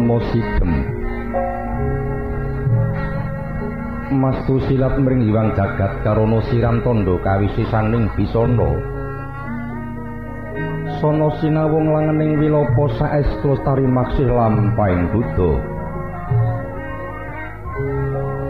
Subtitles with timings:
[0.00, 0.72] mastu purnama sigem
[4.14, 8.70] Mastu silat mring hiwang jagat karana siram tondo kawisisaning bisana
[11.02, 15.50] Sono sinawung langening wilapa saestu lestari maksih lampahing Buddha.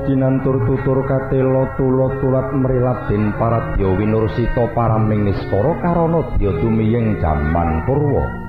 [0.05, 7.83] Dinantur tutur katelo tulo tulat mrilat den paradya winursita paraming nistara karana dya tumiying jaman
[7.89, 8.44] purwa.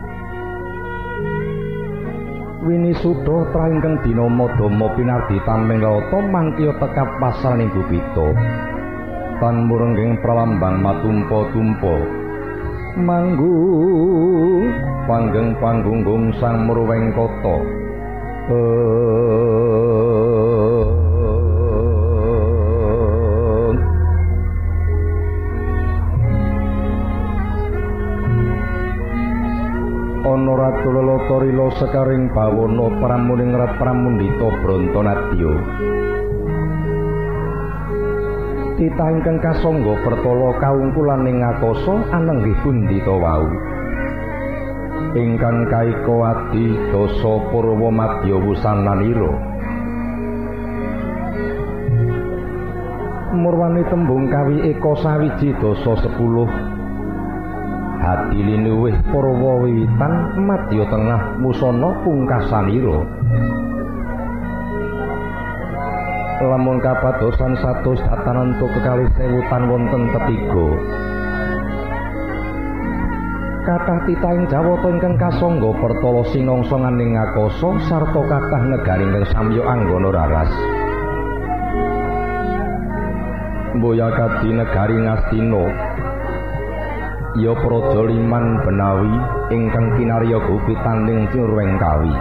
[2.66, 8.34] Wini suda traingkeng dina madama pinardi tameng rata mangkiya tekap pasal ning bubita.
[9.38, 11.96] Tan murengging pralambang matumpa-tumpa.
[12.98, 14.66] Manggung
[15.06, 17.58] panggeng panggunggung sang murweng kota.
[18.50, 20.05] Eh
[30.46, 35.54] ana ratu lelatarila sekaring bawana pramuning rat pramundita Brontonadya.
[38.78, 43.50] Titah ingkang kasangga pertala kaungkulan ing akasa anenggih pundita wau.
[45.18, 49.34] Ingkang kaika adi dasa purwa madya wusananira.
[53.34, 56.75] Murwani tembung kawi eka sawiji dasa sepuluh
[58.06, 60.14] hati linuwih purwa wiwitan
[60.46, 63.02] madya tengah musana pungkasanira.
[66.46, 70.68] Lamun kapadosan satus datanan untuk kekalih sewutan wonten tetiga.
[73.66, 80.52] Kathah titahing jawata ingkang kasangga pertala sinongsonganing akasa sarta kathah negari ingkang samya anggana raras.
[83.82, 85.64] Boya kadi negari Ngastina
[87.36, 89.16] ya praja liman benawi
[89.52, 92.16] ingkang kinarya gupitaning Cirweng kawi.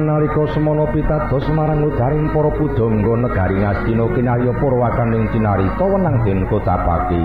[0.00, 7.24] Nalika semana pitados marang udaring para pudangga negari Ngastina kinarya purwakaning cinarita wenang den kocapake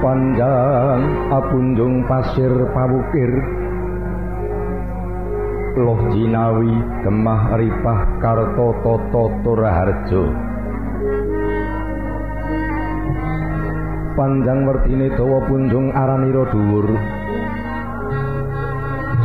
[0.00, 3.59] panjang apunjung pasir pawukir
[5.78, 6.74] loh jinawi
[7.06, 10.50] gemah ripah karto toto turaharjo
[14.20, 16.92] panjang wertine dawa punjung aranira dhuwur.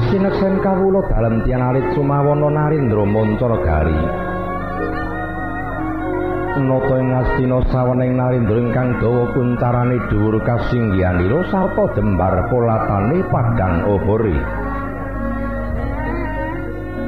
[0.07, 3.99] Sineksen kawula dalem tian alit sumawana narindra mancanegari
[6.55, 14.64] nata ing astina sawening narindra ingkang dawa kuncarane dhuwur kasinggihanira sarta jembar polatane padang obore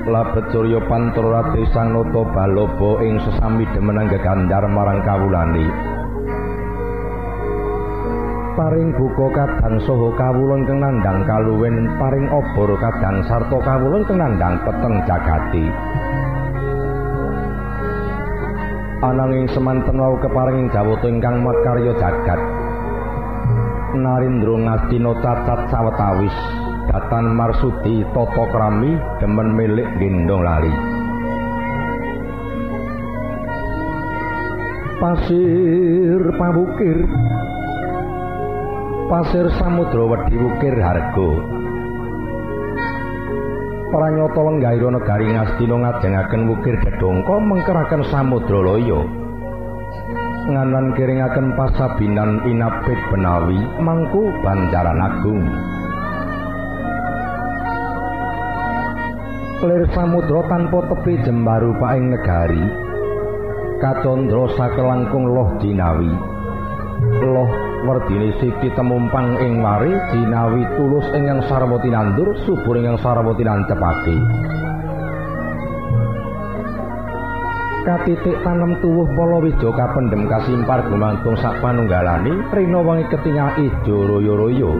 [0.07, 5.67] labet surya pantara rati sang nata baloba ing sesami demenang gegandar marang kawulane
[8.57, 14.57] paring buka kadang saha kawula ingkang nandhang kaluwen paring obor kadang sarta kawula ingkang nandhang
[14.65, 15.65] peteng jagati.
[18.97, 22.41] Ananging semanten wau keparing jawata ingkang makarya jagat.
[23.93, 26.56] Narindra ngastina cacat sawetawis
[26.87, 30.71] datan marsudi tata krami demen milik gendong lali.
[34.97, 36.99] Pasir pawukir
[39.11, 41.29] pasir samudra wedi wukir harga.
[43.87, 48.99] Pranyata lenggahira negari ngastina ngajengaken wukir gedhongka mengkeraken samudra loya.
[50.47, 55.43] Nganan kiringaken pasabinan inapit benawi mangku banjaran agung
[59.65, 62.63] lir samudra tanpa tepi jembaru paing negari
[63.81, 66.13] kacandra sakelangkung loh jinawi.
[67.25, 67.49] Loh
[67.85, 74.17] werdine siki temumpang ing mari jinawi tulus ingkang sarwa tinandur subur ingkang sarwa tinancepake
[77.87, 84.75] katitik tanem tuwuh palawija kapendhem kasimpar gumantung sak panunggalane rina wengi ketingal ijo royo-royo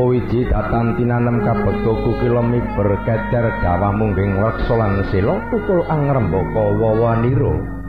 [0.00, 7.80] Owiji datan tinanem kabekto kukilomi berkecer gawah mungging weksa lan sila tukul angrembaka wawanira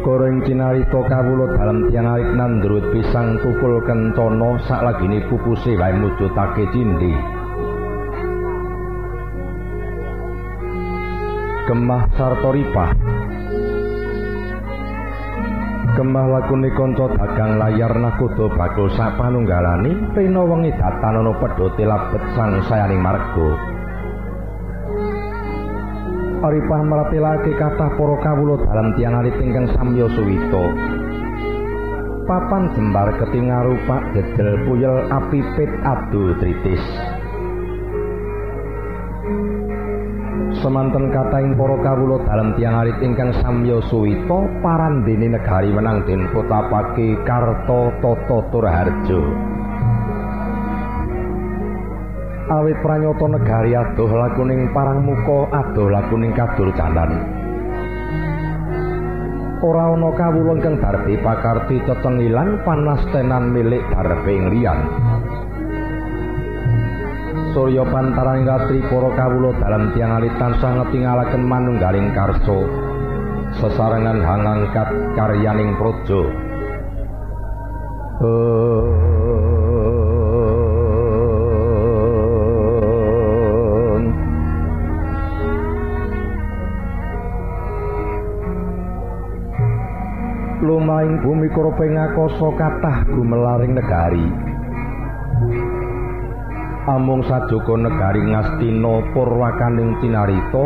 [0.00, 7.12] goreng cinarita kawula dalem tiyang alit nandrut pisang tukul kencana saklagine pupuse wae mujudake cindi.
[11.68, 13.17] Gemah sarta ripah
[15.98, 22.54] Gemah lakune kanca dagang layar nakoda bakul sapanunggalane rena wengi datan ana pedhote labet sang
[22.70, 23.58] sayaning marga
[26.38, 30.64] Aripah maratelake kathah para kawula dalam tiang alit ingkang samya suwita.
[32.30, 37.17] Papan jembar ketingarupak jejel puyel api pit adu tritis.
[40.58, 47.14] Semanten katahing para kawula dalam tiang alit ingkang samya suwita parandene negari menang den kotapake
[47.22, 49.22] Karta Tata Turharjo.
[52.48, 57.10] awit pranyata negari adoh lakuning parang muka adoh lakuning kadurjanan
[59.60, 64.80] ora ana kawula ingkang darbi pakarti tetengilan panastenan milik darbe liyan
[67.58, 72.62] Surya pantaran ratri para kawula dalam tiang alit tansah ngetingalaken manunggaling karso
[73.58, 74.86] sesarengan hangangkat
[75.18, 76.22] karyaning praja.
[90.62, 94.47] Lumaing bumi kurupe ngakoso kathah gumelaring negari
[96.88, 100.64] amung sajoko negari ngastina purwakaning cinarita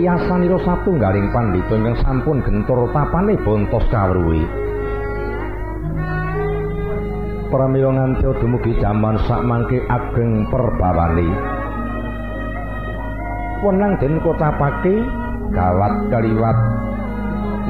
[0.00, 4.40] iyasanira satunggaling pandhita ingkang sampun gentur tapane bontos kawruhe.
[7.52, 11.28] Pramila nganti dumugi jaman sakmangke ageng perbawane.
[13.62, 14.96] Wenang den kocapake
[15.54, 16.58] gawat kaliwat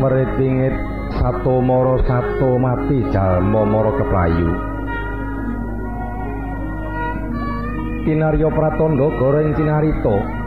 [0.01, 0.75] merit pingit
[1.21, 4.74] sato moro sato mati jalma moro keplayu
[8.05, 10.45] kinarya pratandha goreng cinarita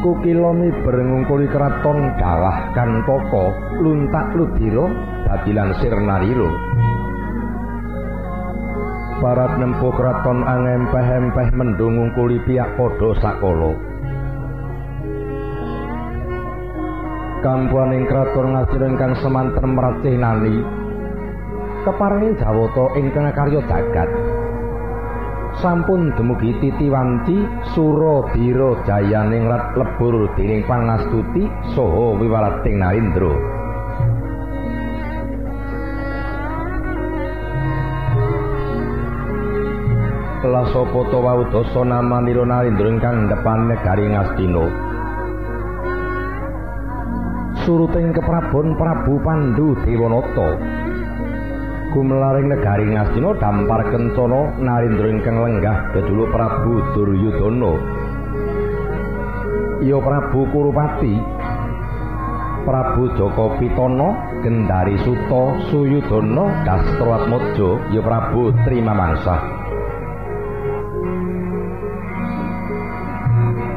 [0.00, 3.44] kukilomi berengungkuli kraton galah kantaka
[3.82, 4.86] luntak ludira
[5.26, 6.50] dadi lansir narira.
[9.18, 13.74] Barat nempuh kraton angempeh-empeh mendung ngungkuli pihak padha sakala.
[17.42, 20.62] Kampuaning kraton ngasir ingkang semanten meracih nani.
[21.82, 24.27] Keparingin jawata ingkang karya jagat
[25.58, 27.42] sampun dumugi titiwanci
[27.74, 28.30] sura
[28.86, 33.34] jayaning rat lebur dening pangastuti saha wiwalating narendra
[40.48, 44.88] Lasapa to wau dasa namanira narendra ingkang depan negari Ngastina
[47.68, 50.87] suruting keprabon Prabu Pandu Dewanata.
[51.88, 57.72] Gumelaring negari Ngastina dampar kencana narindra ingkang lenggah gedulu Prabu Duryudana.
[59.80, 61.16] Ya Prabu Kurupati,
[62.68, 64.08] Prabu Jaka Pitana,
[64.44, 65.42] Gendari Suta,
[65.72, 69.36] Suyudana, Dastrawatmaja, ya Prabu Trimamangsa.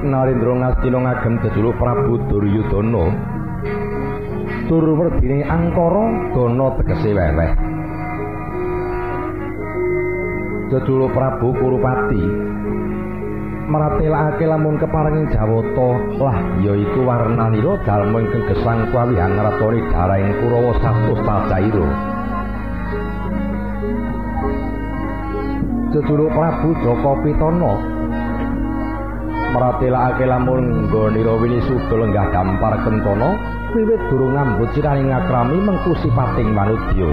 [0.04, 3.06] Narindra Ngastina ngagem gedulu Prabu Duryudana.
[4.72, 7.71] durwerdine angkara dana tegese weweh
[10.72, 12.24] Jajula Prabu Kurupati
[13.68, 15.90] maratelake lamun keparenging jawata.
[16.16, 21.88] Lah yaiku warnanira dalem ingkang gesang kawihan ratoni daraing Kurawa satus tacaira
[25.92, 27.74] Jajula Prabu Jaka Pitana
[29.52, 33.36] maratelake lamun nggonira wini suda lenggah dampar kencana
[33.76, 37.12] wiwit durung ngambut siraning ngakrami mengku sipating manudya.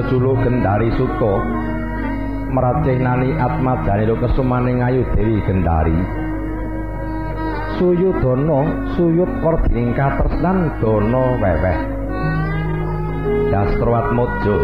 [0.00, 1.44] Jejulu gendari suto
[2.56, 5.92] meracih nani atma janiro kesumaning ayu dewi gendari.
[7.76, 8.64] Suyudana
[8.96, 11.78] suyut werdining katresnan dana weweh.
[13.52, 14.56] Dastrawatmaja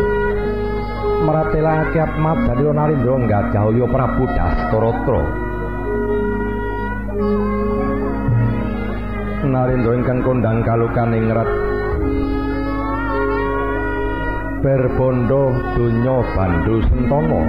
[1.28, 5.20] maratelake madani Narendra nggajahaya Prabu Dastaratra
[9.44, 11.65] Narendra ingkang kondang kalukaning rat
[14.66, 17.42] Berbondo donya bandu sentana.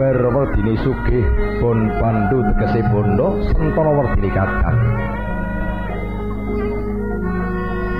[0.00, 1.28] Berwerdini sugih
[1.60, 4.78] bon bandu tegese bondo sentana werdini kadang.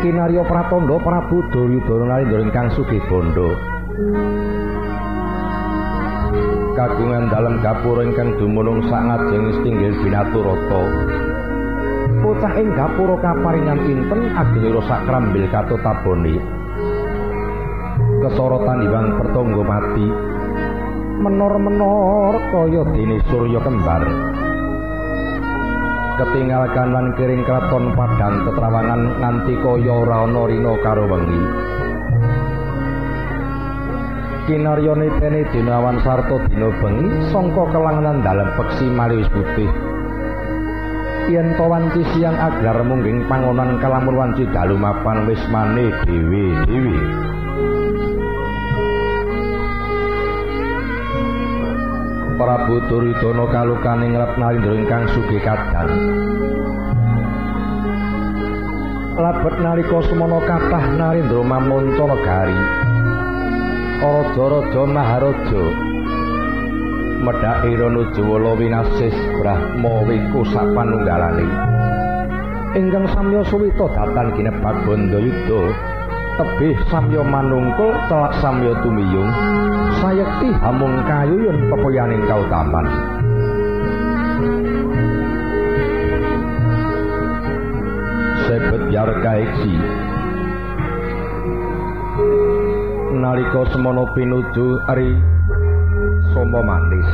[0.00, 3.52] Kinarya Pratandha Prabu Duryudana Narendra ingkang sugih bondo.
[6.72, 10.82] Kagungan dalam gapura ingkang dumunung sak ngajeng stinggil binaturata
[12.22, 16.61] bocah ing gapura kaparingan pinten agenira sak krambil katotaboni
[18.22, 20.06] kesorotan iwang pertangga mati.
[21.22, 24.02] Menor-menor kaya dene surya kembar.
[26.12, 31.42] Ketinggalkan lan kiring kraton padang tetrawangan nganti kaya ora ana rina karo wengi.
[34.46, 39.70] Kinaryane tene dinawan sarta dina bengi sangka kelangenan dalem peksi maliwis putih.
[41.30, 47.21] Yen to wanci siang agar mungging pangonan kalamun wanci dalu mapan wis mane dhewe-dhewe
[52.42, 55.94] Prabu Duryudana kalukaning Ratnalindra ingkang sugih kadang
[59.14, 62.58] Labet nalika semana kathah Narendra mamunca negari
[64.02, 65.64] Raja-raja Maharaja
[67.22, 71.46] medhaki nuju wala winasis Brahma wiku sapanunggalane
[72.74, 75.62] ingkang samya suwita datan ginebag Bandayuda
[76.42, 79.30] tebih samya manungkul celak samya tumiyung
[80.02, 82.86] sayekti hamung kayuyun pepoyaning kautaman.
[88.50, 89.74] Sebet yarga eksi
[93.22, 95.14] nalika semana pinuju ari
[96.34, 97.10] soma manis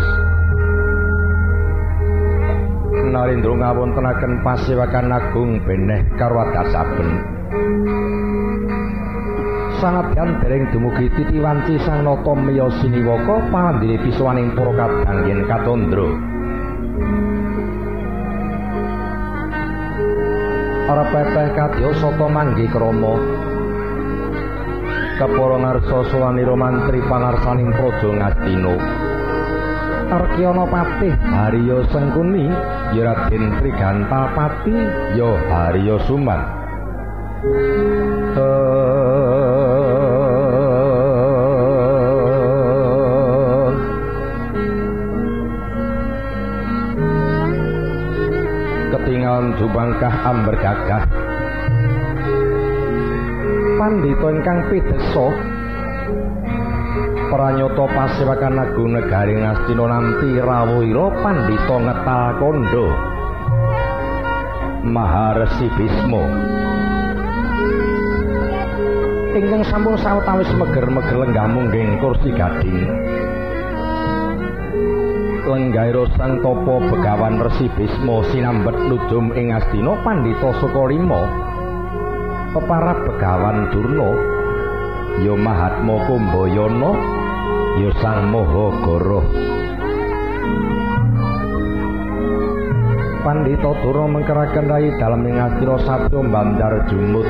[3.09, 7.38] Narendra ngawontenaken pasewakan agung beneh karo saben
[9.79, 16.09] Sanadyan dereng dumugi titiwanci sang nata miya siniwaka pandhiri pisuwaning para kadang yen katandra
[20.89, 23.15] Ora pepeh kadya sata manggi krama
[25.19, 28.75] kepara ngarsa sawanira mantri pangarsaning praja Ngastina.
[30.09, 32.47] Arkyana Patih Harya Sengkuni
[32.97, 34.77] ya Raden Trigantapati
[35.19, 36.41] ya Harya Suman.
[49.99, 51.03] Jubangkah amber gagah
[53.83, 55.27] pandhita ingkang pidhesa
[57.27, 62.87] pranyata pasewakan agung negari Ngastina nanti rawuhira pandhita ngetal kandha
[64.87, 66.25] Maharesi Bisma.
[69.35, 73.18] Ingkang sampun sawetawis meger-meger lenggah mungging kursi gading
[75.49, 81.25] Lenggaira sang topo begawan Resi Bisma sinambet nudum ing Astina pandhita Sukalima
[82.53, 84.11] peparap begawan Durna
[85.25, 86.91] ya Mahatma Kumbayana
[87.81, 89.21] ya Sang Mahagara
[93.25, 97.25] Pandhita Durna mengkeraken rai dalem ing asira satya bandar jumut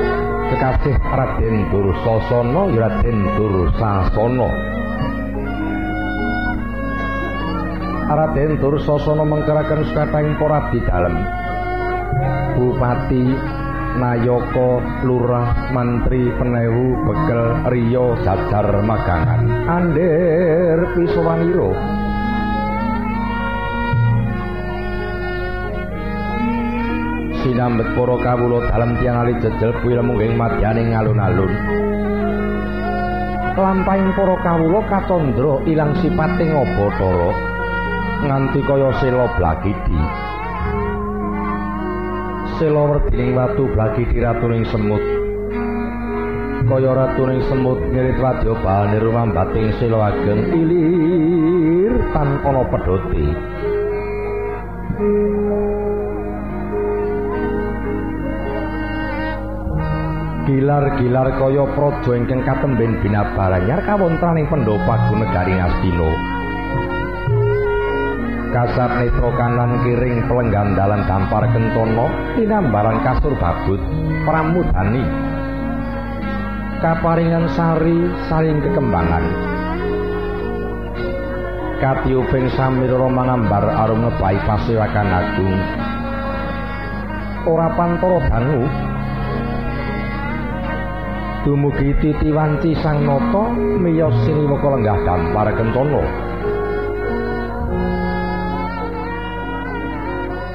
[0.51, 4.78] kekasih Raden Dursasana ya Raden Dursasana
[8.09, 11.15] Raden Dursasana mengkeraken sekathahing para abdi dalem
[12.57, 13.25] Bupati
[14.01, 14.69] Nayaka
[15.05, 19.45] Lurah Mantri Penewu Bekel Riyo Jajar Magangan.
[19.69, 21.69] Andir Pisuwaniro
[27.45, 31.53] Sinambet para kawula dalem tiyang ali jejel kuil mungging madyaning alun-alun
[33.53, 37.48] Lampahing para kawula kacandra ilang sipating Abatara
[38.23, 39.99] nganti kaya sela blagidi.
[42.59, 45.03] Sela werdining watu blagi diratuning semut.
[46.69, 53.27] Kaya ratuning semut ngirit wadya bahane rumambating sela ageng ilir tan ana pedhote
[60.49, 66.38] gilar-gilar kaya praja ingkang katemben binabaranyar kawontenaning pendhopagu negari Ngastina
[68.49, 72.05] kasat netra kanan kiring pelenggandalan dampar kencana
[72.37, 73.81] tinambaran kasur babut
[74.25, 75.05] pramudani
[76.79, 79.23] kaparingan sari saling kekembangan.
[81.79, 85.55] Katiuping samirara mangambar arum ngebai pasewakan agung.
[87.47, 88.63] Ora pantara bangu.
[91.47, 93.47] Dumugi titiwanci sang nata
[93.79, 96.28] miyos siniwaka lenggah dampar kencana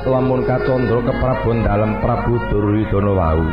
[0.05, 3.45] lamun kacandra keprabon dalem Prabu Duryudana wau.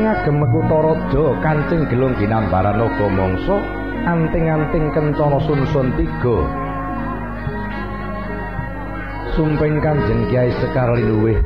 [0.00, 3.56] Ngagem kutha raja kancing gelung ginambaran naga mangsa
[4.08, 6.38] anting-anting kencana sunsun tiga.
[9.38, 11.38] Sumping kanjeng Kyai Sekar Linuwih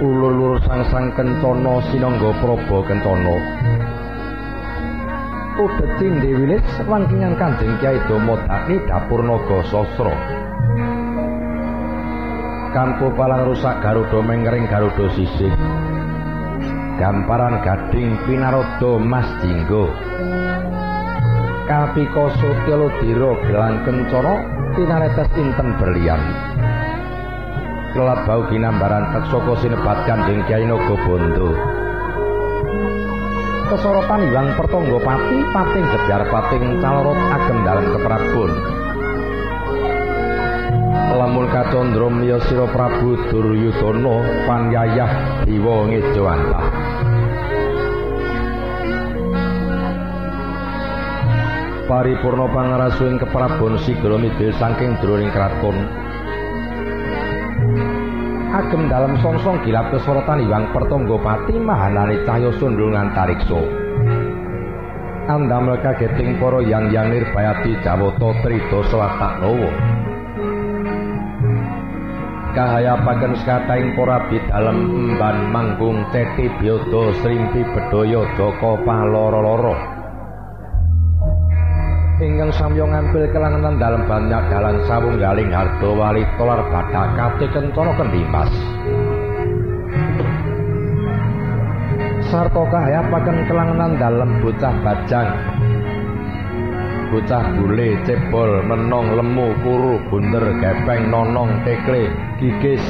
[0.00, 3.36] ulur-ulur sang-sang kencana sinangga praba kencana.
[5.60, 10.39] Udeti Dewilis wangkingan kanjeng Kyai Damodani dapur naga sastra
[12.70, 15.50] Kampu palang rusak Garuda mengering Garuda sisih.
[17.02, 19.90] Gamparan gading pinarodo Mas Jinggo.
[21.66, 24.34] Kapika Sutyalodira gelang kencana
[24.78, 26.22] tinaretes inten berlian.
[27.90, 31.50] Kelat bau ginambaran teksoko sinebat kanjeng Kyai Naga Bondo.
[33.66, 38.79] Kesorotan Hyang Pertangga Pati pating jejar pating calorot agem dalem keprabon
[41.30, 45.10] lamun kacandra miya sira Prabu Duryudana panyayah
[45.46, 46.66] diwa ngejawantah
[51.86, 55.78] paripurna pangrasuing keprabon sigra midil saking droning kraton.
[58.50, 63.62] Agem dalam songsong gilap kesorotan Iwang Pertonggopati mahanane cahya sundul ngantariksa.
[65.30, 69.89] Andamel kageting para yang-yang nirbayati Jawata Tridasa Wataknawa
[72.52, 79.76] kahayapaken sekataing para abdi dalem emban manggung ceti byodo srimpi bedaya daka paloro-loro.
[82.20, 88.52] Ingkang samya ngampil kelangenan dalem banyak dalan sawunggaling harta wali tolar badak kate kencana kendimas
[92.30, 95.28] sarta kahayapaken kelangenan dalem bocah bajang
[97.10, 102.06] bocah bule cebol menong lemu kuru bunder gepeng nonong tekle
[102.38, 102.82] gigis.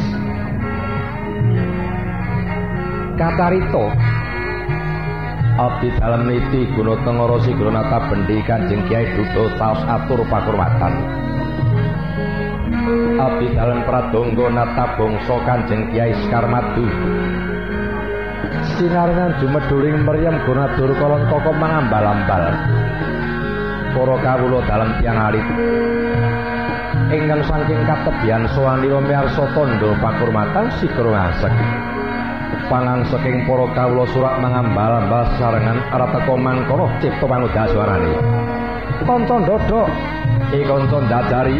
[3.17, 3.89] Katarito
[5.57, 8.13] abdi dalam niti guna tengoro si gronata
[8.45, 10.93] kanjeng kiai dudo taos atur pakurwatan.
[13.17, 16.85] Abdi dalam pradonggo nata bongso kanjeng kiai skarmadu.
[18.77, 22.80] Sinaringan jumeduring meriam gunadur kolon toko mangambal-ambal
[23.95, 25.47] para kawula dalem tiyang alit.
[27.11, 31.55] Ingkang saking katebian sowanira miarsa tandha pakurmatan sikro ngasek
[32.71, 38.15] pangang saking para kawula surak mangambal-ambal sarengan arep teka mangkana cipta panudaswarane
[39.07, 39.89] kanca ndodok
[40.55, 41.59] e kanca ndadari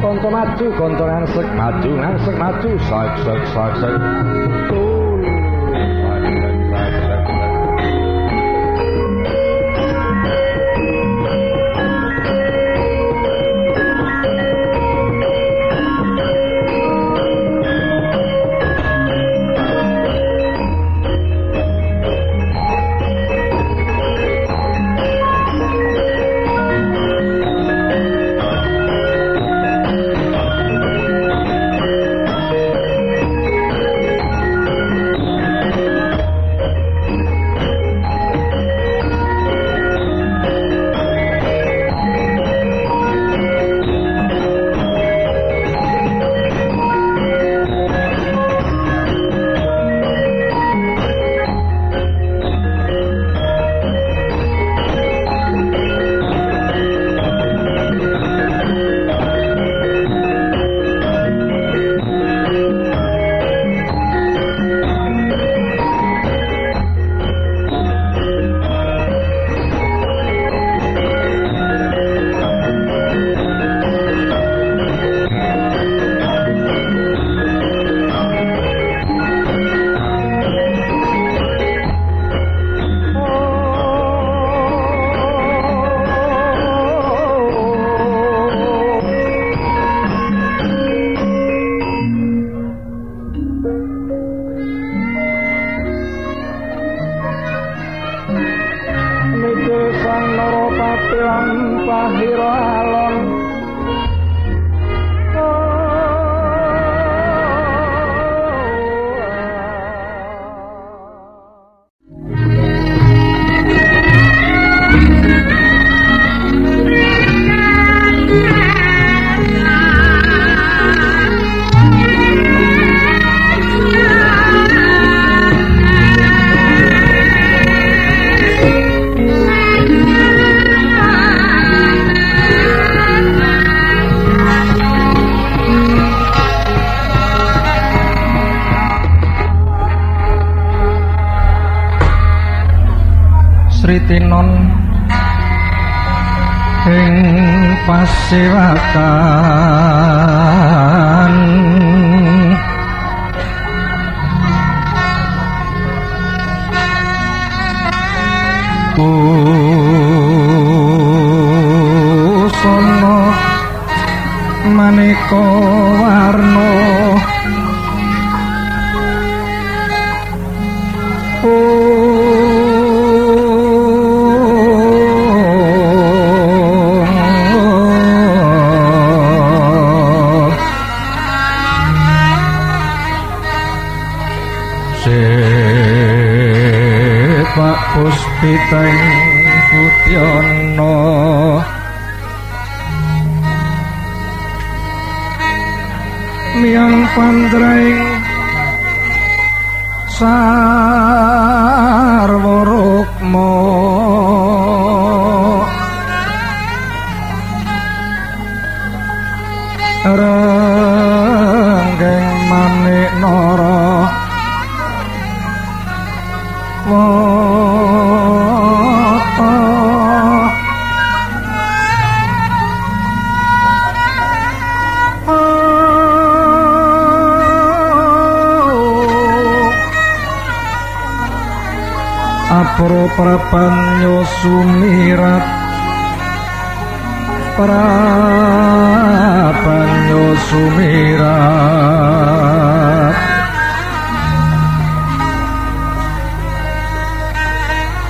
[0.00, 3.94] kanca maju kanca ngasek maju ngasek maju sak sak sak sak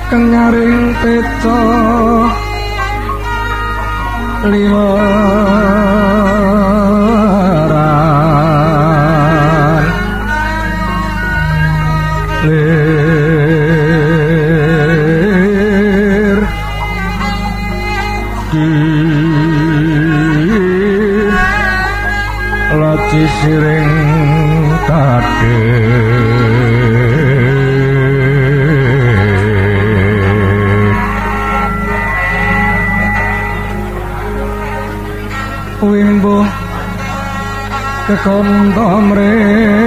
[0.09, 1.59] kenyaring peco
[4.51, 4.87] liwa
[38.23, 39.86] come re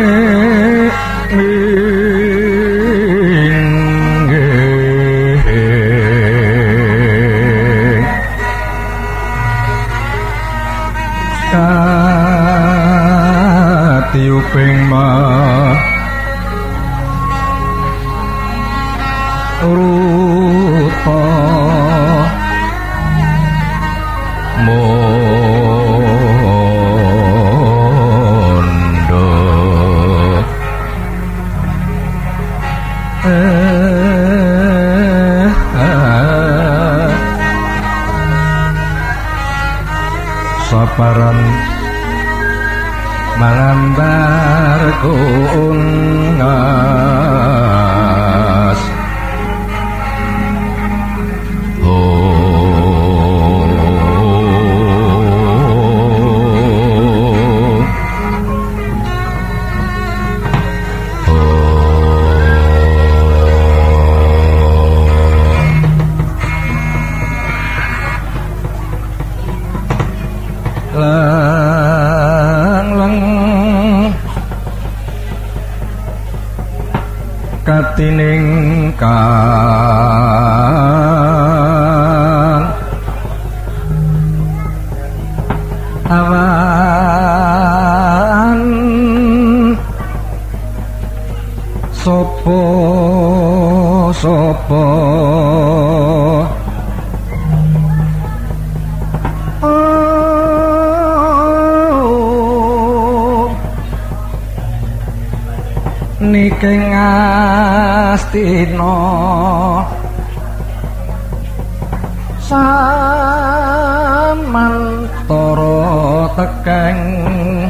[116.40, 117.68] tekeng.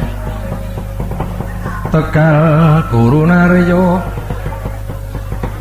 [1.91, 3.99] Tegal guru naryo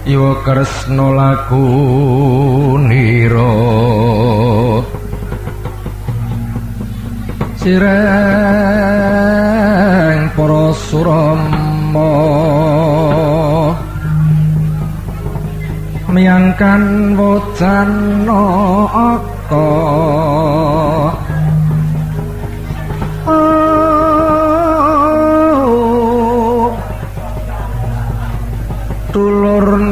[0.05, 1.65] iwa kresno laku
[2.85, 3.57] niro
[7.57, 7.89] sireng
[10.37, 12.13] poro suromo
[16.13, 17.89] miangkan wocan
[18.29, 18.45] no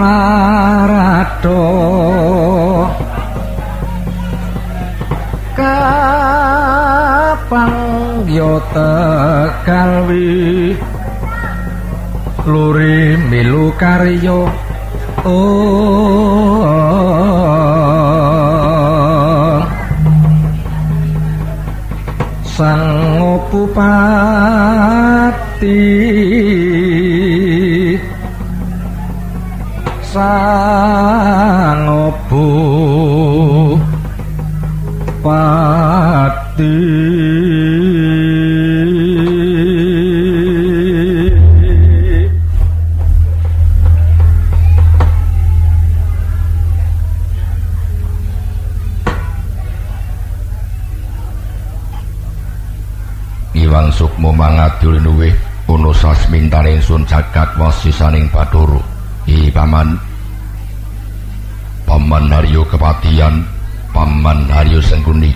[0.07, 1.63] marato
[5.59, 6.13] kapan
[8.31, 10.71] yo tekal wi?
[12.47, 14.47] Luri milu karya.
[15.27, 16.07] Oh.
[22.55, 22.87] Sang
[23.51, 24.55] pupati
[30.17, 31.86] sang
[32.25, 33.06] bupati
[53.93, 55.34] sukmo mangadul nuwih
[55.69, 58.82] ana sasmintane sun jagat wasisaning Bathara.
[59.27, 60.06] I paman.
[61.88, 63.47] Paman Haryo kepatian,
[63.95, 65.32] paman Haryo sengkuni.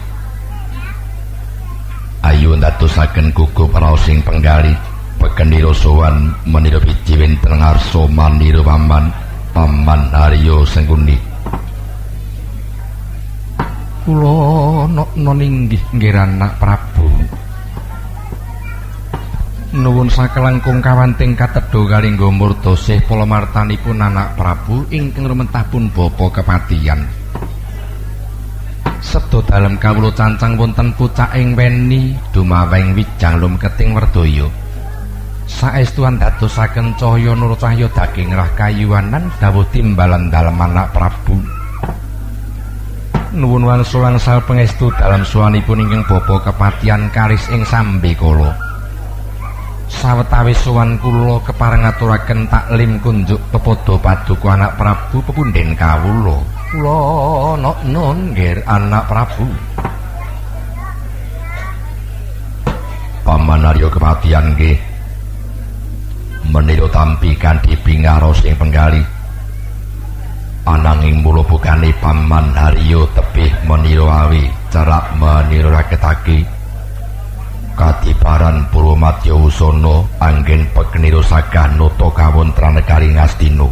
[2.28, 4.76] Ayo ndadosaken gugu paraos sing penggali
[5.16, 9.16] pekeniro sowan menira biji wenten ngarsa manira paman
[9.56, 11.16] paman Haryo sengkuni.
[14.04, 16.91] Kula nok ninggih nggih anak Prabu.
[19.82, 27.02] Nuwun sakelengkung kawanting katedha kalingga murdosih palamartanipun anak Prabu ingkang rumentah pun bapa kepatihan.
[29.02, 34.46] Sedo dalem kawula cancang wonten pucaking weni dumaweng wijang lum keting werdaya.
[35.50, 41.42] Saestuan dadosaken cahya nur cahya daging rah kayuanan dawuh timbalan dalem anak Prabu.
[43.34, 48.71] Nuwun wansulang sal pengestu dalam suwanipun ingkang bapa kepatihan karis ing sambe kala.
[49.92, 56.40] Sawetawis sowan kula kepareng aturaken taklim kunjuk pepodo paduka anak Prabu pepunden kawula.
[56.72, 57.00] Kula
[57.60, 59.48] ana nun nggih anak Prabu.
[63.28, 64.80] Paman Arya kepatihan nggih.
[66.48, 69.04] Menira tampi kanthi pingaros ing penggali.
[70.66, 76.61] Ananging mula bukane Paman Haryo tebih menira awi cerak menira raketake
[77.78, 83.68] kadiparan Purwomadya Usana anggen pekeniro sagah nata kawontran negari Ngastina.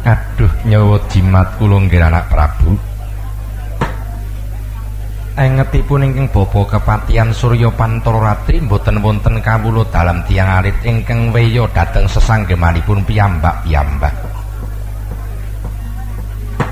[0.00, 2.72] Aduh nyawa jimat kula nggih anak Prabu.
[5.40, 11.64] Engetipun ingkang bapa kepatihan Surya Pantara Ratri mboten wonten kawula dalam tiang alit ingkang weya
[11.70, 14.39] dhateng sesanggemanipun piyambak-piyambak.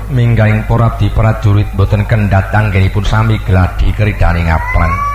[0.09, 5.09] Minggahing para di prajurit boten kendhat anggenipun sami gladi keridane ngaprang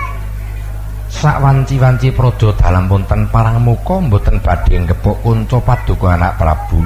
[1.15, 6.83] sak wanci-wanci praja dalam wonten parang muka boten badhe ngepuk kunca paduka anak Prabu.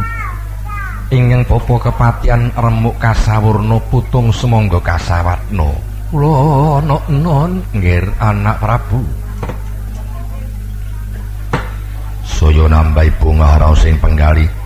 [1.10, 5.74] Ingkang bapa kepatian remuk kasawurna putung semangga kasawatna
[6.14, 6.34] kula
[6.78, 9.02] ana non nggih anak Prabu.
[12.22, 14.59] Saya nambahi bunga raos sing penggali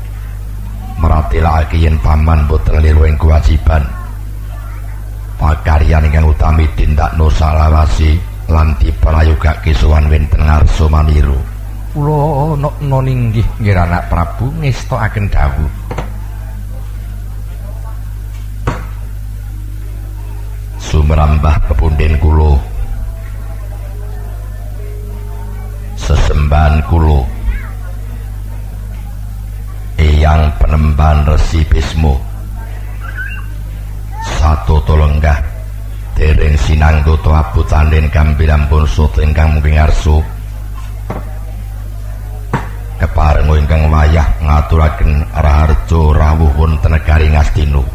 [0.97, 3.83] meratilake yen paman boten liru ing kewajiban.
[5.37, 8.15] Pakaryan ingkang utami tindakno salawasi
[8.47, 11.37] lan diprayogake sowan wenten ngarsa maniru.
[11.93, 15.71] Kula nekno ninggih nggih anak prabu ngestokaken dawuh.
[20.81, 22.53] Sumrambah pepunden kula.
[25.97, 27.42] Sesembahan kula
[30.03, 32.19] Eyang penemban resi Bismo
[34.35, 35.39] Satu tolenggah
[36.19, 40.19] Dereng sinanggo to abut anden kambilan pun sut ingkang mungkin arsu
[42.99, 47.87] Keparengu ingkang wayah ngaturaken raharjo rawuh wonten negari Ngastino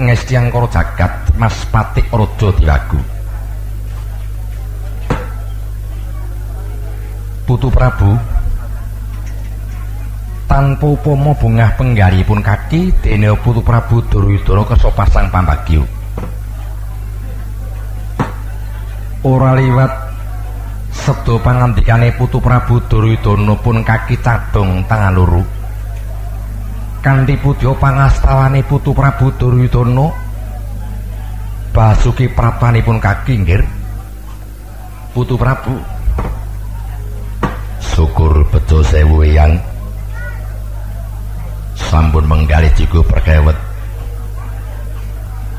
[0.00, 3.19] Ngestiang karo jagat Mas Patik Rojo Diwagu
[7.50, 8.14] Putu Prabu
[10.46, 15.82] tanpa upama bungah penggalipun kaki dene Putu Prabu Duryudana kesopasang pambagyo
[19.26, 19.90] ora liwat
[20.94, 25.42] sedo pangandikane Putu Prabu Duryudana pun kaki cadong tangan loro
[27.02, 30.06] kanthi putya pangastawane Putu Prabu Duryudana
[31.74, 33.62] Basuki prapanipun kaki nggir.
[35.10, 35.74] Putu Prabu
[38.00, 39.60] syukur bejo sewu yang
[41.76, 43.52] sampun menggali jiku perkewet.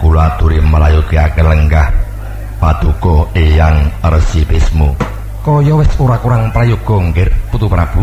[0.02, 1.94] Kula turi melayu ke lenggah
[2.58, 4.90] paduko eyang resi bismu
[5.46, 8.02] kaya wis ora kurang prayoga nggir putu prabu.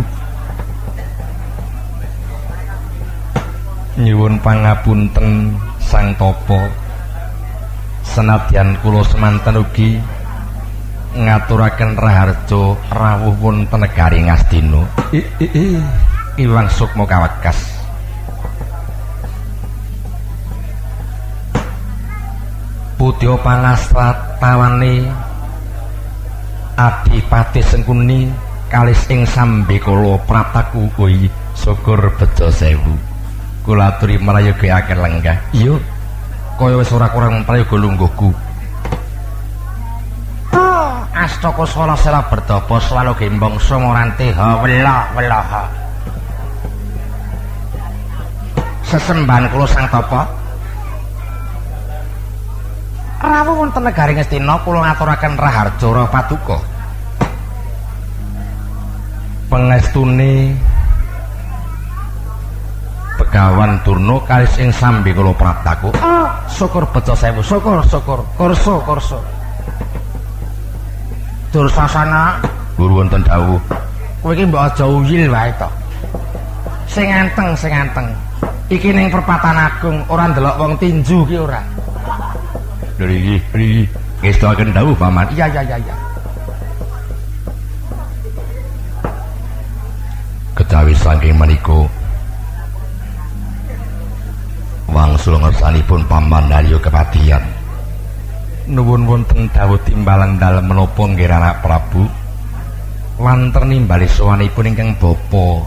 [3.98, 6.62] Nyuwun pangapunten sang topo.
[8.06, 9.98] Senadyan kula semanten ugi
[11.18, 14.86] ngaturaken raharja rawuh wonten negari Ngastina
[16.38, 17.58] Iwang Sukma kawekas
[22.98, 25.06] Putya pangasrat tawane
[26.78, 28.30] Adipati Sengkuni
[28.70, 31.26] kalis ing sambekala prataku kuwi
[31.58, 32.94] syukur bejo sewu
[33.66, 35.36] kula aturi mrayogeake lenggah.
[35.52, 35.76] Iya.
[36.58, 38.47] Kaya wis ora kurang prayoga lungguhku
[41.18, 45.66] astaka sala sela berdopo selalu gembong sumorante ha welah welah
[48.86, 50.30] sesembahan kula sang tapa
[53.18, 56.58] rawuh wonten negari Ngastina kula ngaturaken raharja ra paduka
[59.50, 60.54] pengestune
[63.18, 65.90] Begawan Durna kalis ing sambi kula prataku.
[65.90, 68.22] Oh, syukur bejo sewu, syukur, syukur.
[68.38, 69.18] Kursa, kursa.
[71.48, 72.42] Dursasana,
[72.76, 73.60] guru wonten dawuh.
[74.20, 75.68] Kowe iki mbok aja uyil wae to.
[76.88, 78.08] Sing anteng, sing anteng.
[78.68, 81.64] Iki ning perpatan agung, ora ndelok wong tinju ki ora.
[83.00, 83.82] Lho iki, iki
[84.20, 85.24] ngestoaken dawuh paman.
[85.32, 85.96] Iya, iya, iya, iya.
[90.58, 91.86] kejawi saking menika
[94.90, 97.40] wangsul ngersanipun paman Daryo kepatihan
[98.68, 102.04] nuwun wonten dawuh timbalan dalem menapa nggih anak Prabu?
[103.18, 105.64] Lanter nimbali sowanipun ingkang bapa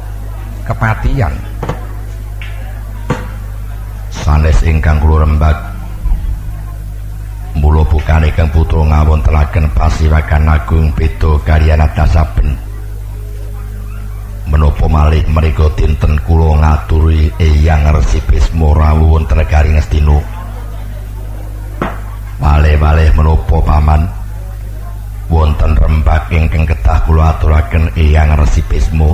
[0.70, 1.34] kepatihan.
[4.14, 5.58] Sanes ingkang kula rembag
[7.52, 12.56] mula bukane kang putra ngawontelaken pasiwakan agung beda kaliyan saben
[14.48, 20.41] menapa malih mriku dinten kula ngaturi Eyang Resi Bisma rawuh wonten Ngastina.
[22.42, 24.02] Malih-malih menapa paman
[25.30, 29.14] wonten rembag ingkang kedah kula aturaken Eyang Resi Bisma.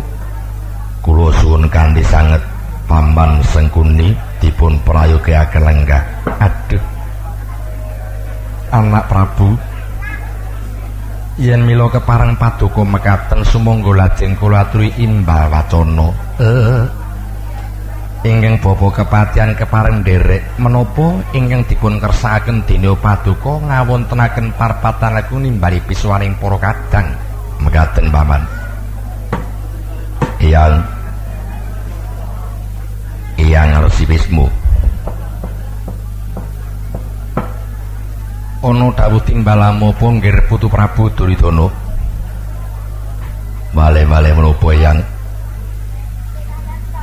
[1.03, 2.39] Kula suwun kanthi sanget
[2.87, 6.03] paman Sengkuni dipun prayogiaken lenggah.
[6.39, 6.83] Aduh.
[8.71, 9.59] Anak Prabu
[11.37, 16.09] yen mila kepareng paduka mekaten sumangga lajeng kula aturi imbal wacana
[16.41, 16.84] eh
[18.26, 25.78] ingkang bapa kepatihan kepareng nderek menapa ingkang dipun kersakaken dene paduka ngawontenaken parpatan laku nimbali
[25.86, 27.13] pisuwaning para kadang?
[27.61, 28.41] Mekaten paman.
[30.41, 30.82] Iyang
[33.38, 34.45] iyang resi wismu.
[38.57, 41.70] Ana dawuh timbalamu apa nggir putu Prabu Duryudana.
[43.78, 44.97] Wale-wale menapa yang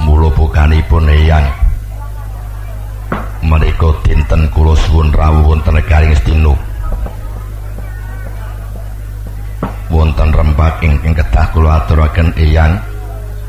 [0.03, 1.47] mula bukanipun eyang
[3.45, 6.55] menika dinten kula suwun rawuh wonten negari Ngastina
[9.93, 12.75] wonten rembak ingkang kedah kula aturaken eyang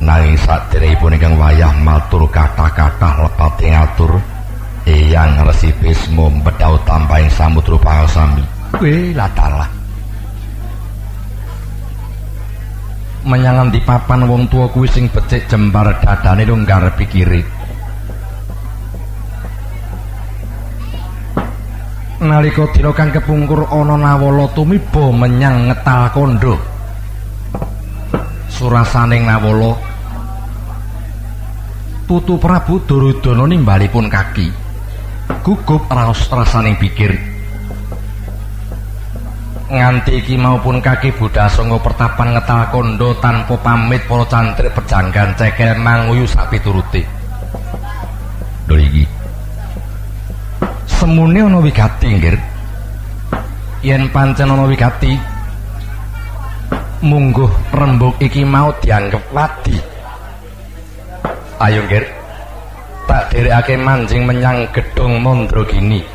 [0.04, 4.14] nanging sadèrèngipun ingkang wayah matur kathah-kathah lepate ngatur
[4.86, 8.46] Eyang Resi Bisma mbedhau tampahing samudra pangasami.
[8.78, 9.66] Kuwi latalah.
[13.26, 17.42] Menyang di papan wong tua kuwi sing becik jembar dadane lunggar pikiri.
[22.22, 26.56] Nalika dina kang kepungkur ana nawala tumiba menyang ngetal kondo.
[28.54, 29.74] Surasaning nawala
[32.06, 34.66] Putu Prabu Duryudana nimbalipun kaki.
[35.46, 37.35] gugup raos rasaning pikir
[39.66, 45.74] nganti iki maupun kaki Buddha songo pertapan ngetal kondo tanpa pamit para cantrik pejanggan cekel
[45.82, 47.02] manguyu sak pituruti
[48.66, 49.06] lho iki.
[50.90, 52.38] Semune ana wigati nggir.
[53.86, 55.14] Yen pancen ana wigati
[57.06, 59.78] mungguh rembug iki mau dianggep wadi.
[61.62, 62.06] Ayo nggir.
[63.06, 66.15] Tak dherekake manjing menyang gedung Mandragini.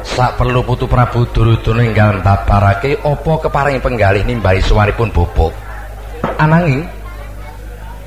[0.00, 5.52] Sak perlu putu Prabu Duryudana enggal babarake apa keparing penggalih nimbali suwaripun bapa.
[6.40, 6.88] Ananging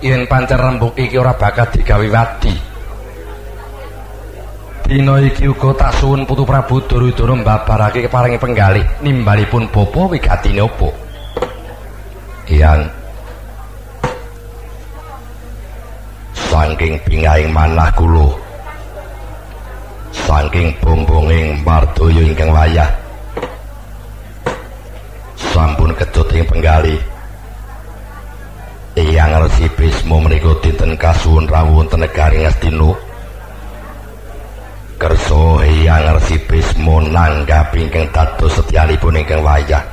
[0.02, 2.58] yen pancen rembug iki ora bakal digawe wadi.
[4.90, 10.90] Dina iki uga tak suwun putu Prabu Duryudana babarake keparing penggalih nimbalipun bapa wigatine apa.
[12.50, 12.82] Yang
[16.34, 18.45] saking pingaing manah kula
[20.36, 22.92] saking bombonging mardaya ingkang wayah
[25.40, 27.00] sampun kedut ing penggali
[29.00, 32.96] Eyang Resi Bisma menika dinten kasuwun rawuh wonten negari Ngastina.
[34.96, 39.84] Kersa Eyang Resi Bisma nanggapi ingkang dados setyanipun ingkang wayah.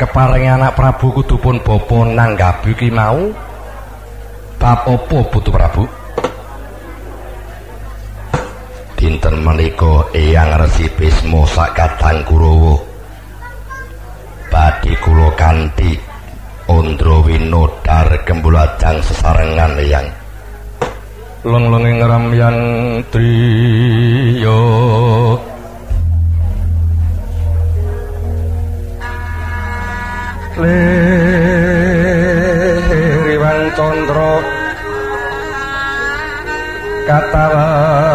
[0.00, 3.28] Keparing anak Prabu kudu pun bapa nanggapi ki mau.
[4.56, 6.03] Bab apa Putu Prabu?
[9.14, 12.74] Dinten menika Eyang Resi Bisma sakadang Kurawa
[14.50, 15.94] badhe kula kanthi
[16.66, 20.10] Ondro winodar kembulajang sesarengan yang
[21.46, 22.58] Lenglenging ramyan
[23.14, 24.58] triya.
[32.98, 34.42] Liriwan condro
[37.04, 38.13] kaduritan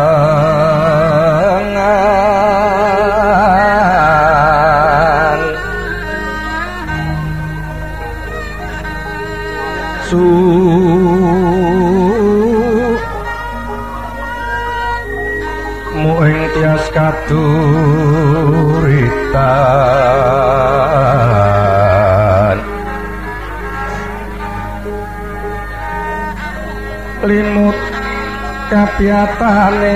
[29.00, 29.95] kapiatane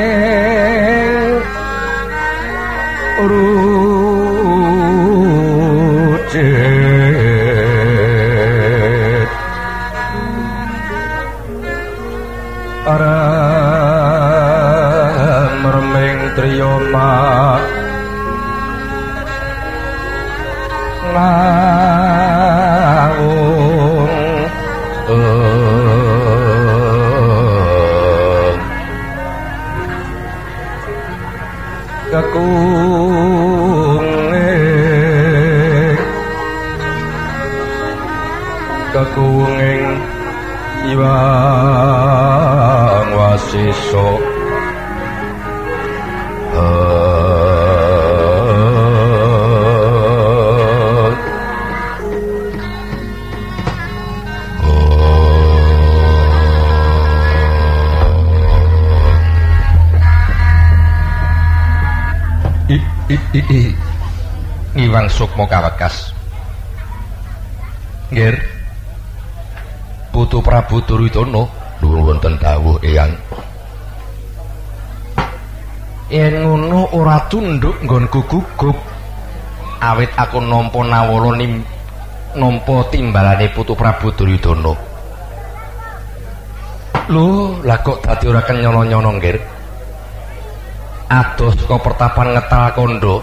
[8.43, 9.29] rujet
[12.87, 13.19] ara
[15.59, 17.11] merming triyoma
[32.33, 34.01] kekunge
[38.93, 39.85] kekunging
[40.93, 41.93] iwang
[43.13, 44.32] wasiso
[64.73, 66.13] Ngiwang Sukma Kawekas.
[68.09, 68.37] Nggih.
[70.13, 71.41] Putu Prabu Duryudana
[71.81, 73.13] nuwun wonten dawuh Eyang.
[76.13, 78.77] Yen ngono ora tunduk nggonku gugup.
[79.81, 81.65] Awit aku nampa nawala nim
[82.37, 84.73] nampa timbalane Putu Prabu Duryudana.
[87.11, 89.52] Lho, lah kok dadi ora kenyono-nyono nggih?
[91.13, 93.21] Ados saka pertapan ngetal kondo.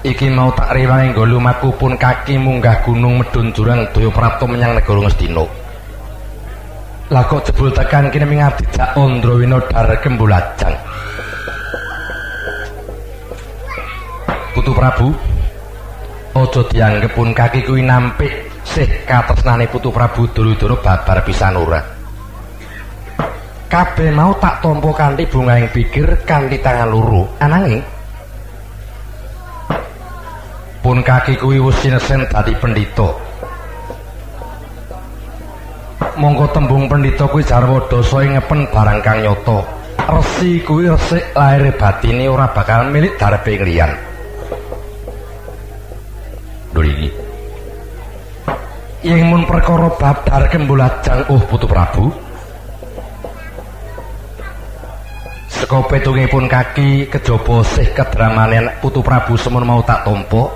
[0.00, 4.72] Iki mau tak rewangi nggo lumaku pun kaki munggah gunung medun jurang daya prapta menyang
[4.72, 5.44] negara Ngastina.
[7.12, 10.72] Lah kok jebul tekan kene mingabdi jak Andra Winodar Kembulajang.
[14.56, 15.12] Putu Prabu,
[16.32, 18.32] aja dianggep pun kaki kuwi nampik
[18.64, 21.99] sih katresnane Putu Prabu Duryudana babar pisan ora.
[23.70, 27.22] Kabeh mau tak tampa kanthi bungaing pikir kanthi tangan loro.
[27.38, 27.78] Ananging
[30.82, 33.14] pun kaki kuwi wis sinesen dadi pendhita.
[36.18, 39.62] Monggo tembung pendhita kuwi jarwa dasa ngepen barang kang nyata.
[40.02, 43.94] Resi kuwi resik lair batine ora bakal milik darepe liyan.
[46.74, 47.06] Duri
[49.06, 52.29] Yen mun perkara bab kembulajang oh putu Prabu.
[55.60, 60.48] Seka petungipun kaki kejaba sih kedramanen putu Prabu semun mau tak tompo.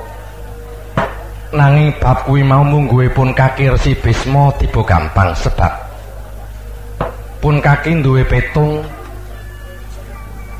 [1.53, 5.73] nanging bab kuwi mau mungguhipun kaki Resi Bisma tiba gampang sebab.
[7.37, 8.81] Pun kaki duwe petung.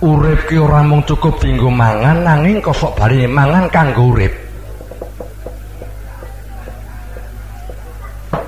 [0.05, 4.35] Urip ki ora mung cukup dienggo mangan nanging kosok bali mangan kanggo urip.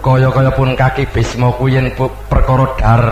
[0.04, 1.88] Kaya-kaya pun kaki Bisma kuwi yen
[2.28, 3.02] perkara dar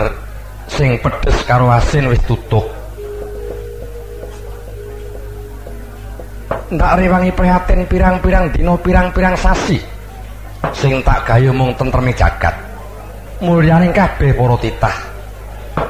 [0.69, 2.74] sing pedes karo asin wis tutuk
[6.73, 9.77] ndak rewangi prihatin pirang-pirang dina pirang-pirang sasi.
[10.73, 12.55] Sing tak gayo mung tentreme jagat.
[13.43, 14.97] Mulyaning kabeh para titah.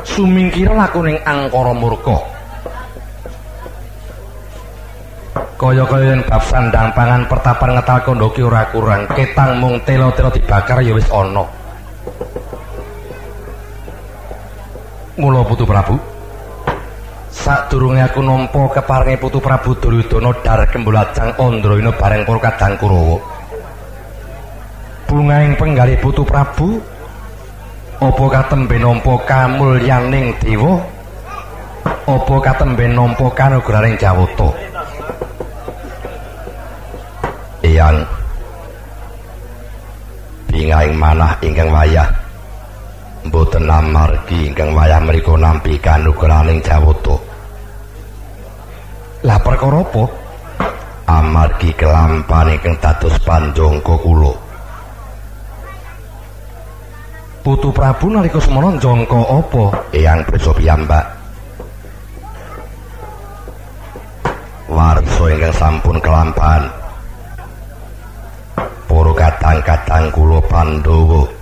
[0.04, 2.36] Sumingkira lakuning angkara murka
[5.56, 9.08] kaya-kaya yen bab sandang pangan pertapan ngetal kondo ki ora kurang.
[9.08, 11.48] Ketang mung telo-telo dibakar ya wis ana.
[15.16, 15.96] Mula putu prabu
[17.36, 23.18] sadurunge aku nampa keparinge putu Prabu Duryudana dar kembulajang Andrayana bareng para kadang Kurawa
[25.06, 26.82] bungahing penggalih putu prabu
[27.96, 30.84] apa katembe nampa kamulyaning dewa?
[32.04, 34.52] Apa katembe nampa kanugraning jawata?
[37.64, 38.04] Eyang
[40.52, 42.08] bingahing manah ingkang wayah
[43.26, 47.16] mboten namargi ingkang wayah mriku nampi kanugraning jawata
[49.74, 50.04] apa
[51.06, 54.34] amargi kelampan ingkang dados panjangka kula.
[57.46, 59.64] Putu Prabu nalika semana jangka apa?
[59.94, 61.06] Eyang prisa piyambak.
[64.66, 66.66] Warsa ingkang sampun kelampan
[68.90, 71.35] Para kadang-kadang kula Pandhawa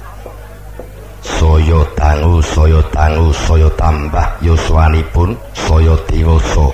[1.23, 4.27] saya dangu saya dangu saya tambah.
[4.43, 6.67] Yuswanipun saya diwasa.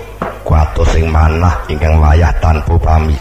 [0.44, 3.14] Kuatos sing manah ingkang wayah tanpa pami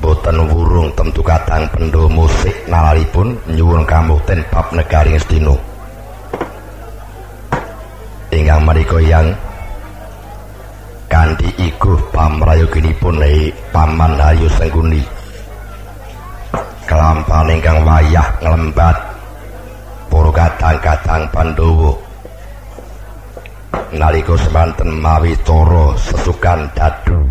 [0.00, 5.54] boten wurung tentu kadang pendho musik nalaripun nyuwun kamukten bab negari Ngastina
[8.32, 9.28] ingkang menika yang
[11.10, 13.20] kanthi iku pamrayoginipun
[13.74, 15.04] paman Hayu Sengguni
[16.90, 18.96] kelampan ingkang wayah nglembat
[20.10, 21.94] para kadang-kadang Pandhawa.
[23.94, 27.22] Nalika semanten mawi cara sesukan dadu.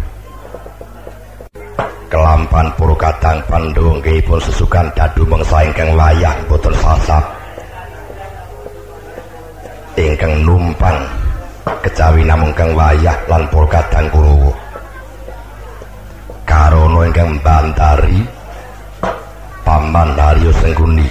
[2.08, 7.24] Kelampan para kadang Pandhawa nggihipun sesukan dadu mangsa ingkang wayah boten sasap
[10.00, 11.04] ingkang numpang
[11.84, 14.54] kecawi namung kang wayah lan para kadang Kurawa.
[16.48, 18.39] Karana ingkang bantari
[19.70, 21.06] Paman Haryo Sengguni.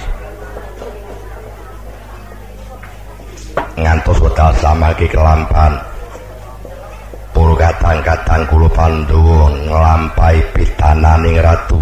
[3.79, 5.79] Ngantos wedal samagi kelampan.
[7.31, 11.79] Pura kadang-kadang kula Pandhawa nglampahi pitananing ratu.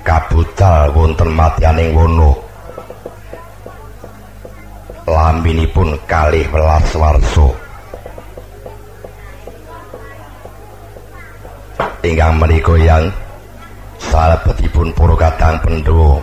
[0.00, 2.32] Kabucal wonten matyaning wono.
[5.04, 7.48] Laminipun kalih welas warsa.
[12.00, 13.12] Ingkang menika yang
[14.10, 16.20] salebetipun para kadang pendhawa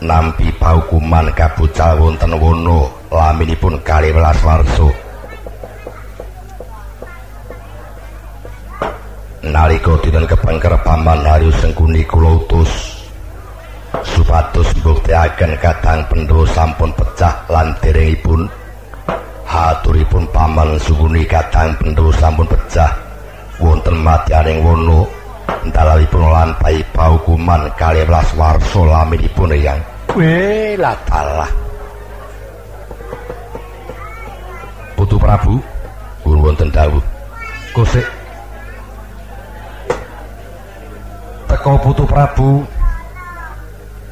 [0.00, 4.88] nampi paukuman kabucal wonten wono laminipun kalih welas warsa.
[9.40, 13.00] Nalika dinten kepengker paman Haryo Sengkuni kula utus
[14.04, 18.44] supados mbuktekaken kadang pendhawa sampun pecah lan derengipun
[19.48, 22.92] haturipun paman Sengkuni kadang pendhawa sampun pecah
[23.60, 25.19] wonten madyaning wono
[25.72, 29.80] dalalipun lampahi paukuman kalih welas warsa laminipun yang
[30.16, 31.48] we latalah
[35.00, 35.56] Putu Prabu
[36.20, 37.00] pun wonten dawuh.
[37.72, 38.04] Kosek
[41.48, 42.68] teko Putu Prabu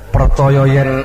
[0.08, 1.04] percaya yen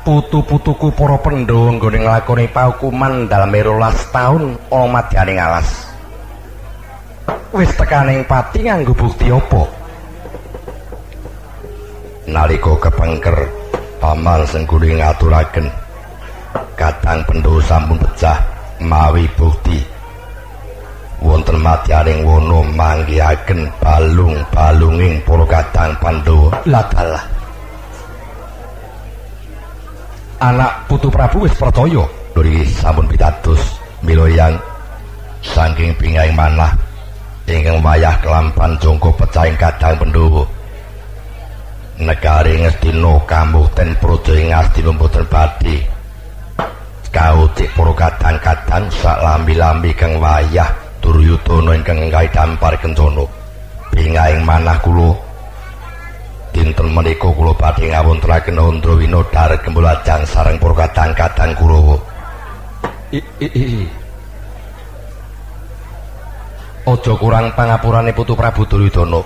[0.00, 5.83] putu-putuku para Pandhawa nggone nglakoni paukuman dalem 12 taun ana madyaning alas
[7.54, 9.62] wis tekaning pati nganggo bukti apa?
[12.26, 13.46] Nalika kepengker
[14.02, 15.70] paman sengguni ngaturaken
[16.74, 18.42] kadang pendho sampun pecah
[18.82, 19.78] mawi bukti.
[21.22, 27.22] Wonten matyaning wono manggihaken balung-balunging para kadang pandhawa ladalah
[30.42, 32.02] anak putu prabu wis percaya.
[32.34, 33.62] Dari sampun pitados.
[34.02, 34.58] Mila yang
[35.40, 36.74] saking bingahing manah
[37.44, 40.44] ingkang wayah kelampan jongko pecahing kadang pendhawa
[42.00, 45.76] negari ngestina kamukten praja ing astina mboten badhe
[47.14, 53.28] kautik para kadang-kadang sak lambi-lambi kang wayah Duryudana ingkang gawe dampar kencana.
[53.92, 55.12] Bingahing manah kula.
[56.48, 61.98] Dinten menika kula badhe ngawontenaken Andra Winodar Gembulajang sareng para kadang-kadang Kurawa
[66.84, 69.24] Aja kurang pangapurane Putu Prabu Duryudana.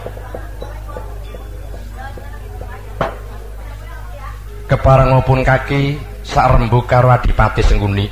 [4.71, 8.07] Keparengipun kaki sak rembug karo Adipati Sengguni.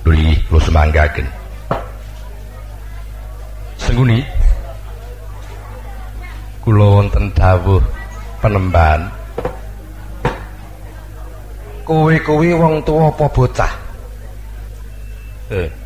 [0.00, 1.28] Duli kula semanggaken.
[3.76, 4.24] Sengguni.
[6.64, 7.84] Kula wonten dawuh
[8.40, 9.04] penemban.
[11.84, 13.72] Kowe kuwi wong tuwa apa bocah?
[15.52, 15.81] Eh.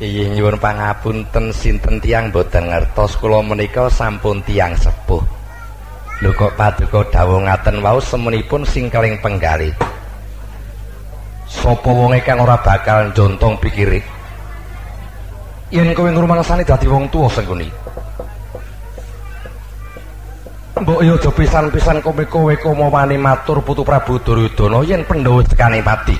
[0.00, 5.20] Iya nyuwun pangapunten sinten tiyang boten ngertos kula menika sampun tiyang sepuh.
[6.24, 9.68] Lho kok paduka dawuh ngaten wau semenipun sing keling penggali.
[11.44, 14.00] Sapa wong kang ora bakal njontong pikire?
[15.68, 17.68] Yen kowe ngrumangsani dadi wong tuwa sengguni.
[20.80, 26.16] Mbok yo aja pisan-pisan kowe kowe komo matur Putu Prabu Duryudana yen Pandhawa tekane pati.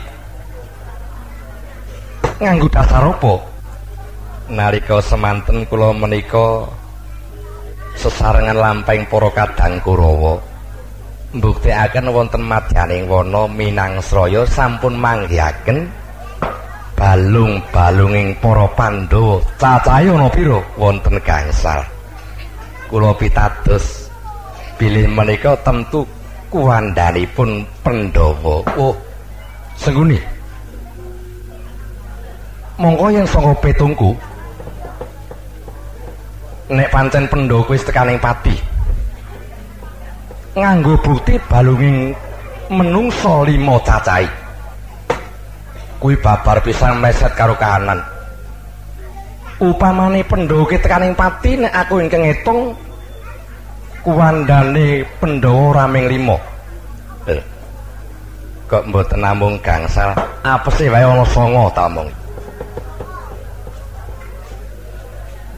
[2.45, 3.49] Nganggo dasar apa?
[4.51, 6.66] Nalika semanten kula menika
[7.94, 10.42] sesarengan lampahing para kadang Kurawa.
[11.30, 15.86] Mbuktekaken wonten madyaning wana Minangsraya sampun manggihaken
[16.98, 19.38] balung-balunging para Pandhawa.
[19.55, 20.59] Cacahe ana pira?
[20.74, 21.86] Wonten gangsal.
[22.90, 24.11] Kula pitados
[24.74, 26.03] bilih menika tentu
[26.51, 28.66] kuwandanipun Pandhawa.
[28.74, 28.98] Oh
[29.78, 30.18] sengguni
[32.80, 34.12] mongko yen saka petungku
[36.70, 38.54] nek pancen Pandhawa wis tekaning pati.
[40.54, 42.14] Nganggo bukti balunging
[42.70, 44.30] menungso lima cacahe
[45.98, 47.98] kuwi babar pisan meset karo kahanan.
[49.60, 52.72] Upamane pendhawa ki tekaning pati nek aku ingkang ngitung
[54.06, 56.38] kuwandane pendhawa raming lima.
[57.28, 57.42] Eh,
[58.70, 60.16] kok mboten namung gangsal?
[60.46, 62.19] Apese wae ana songo ta mong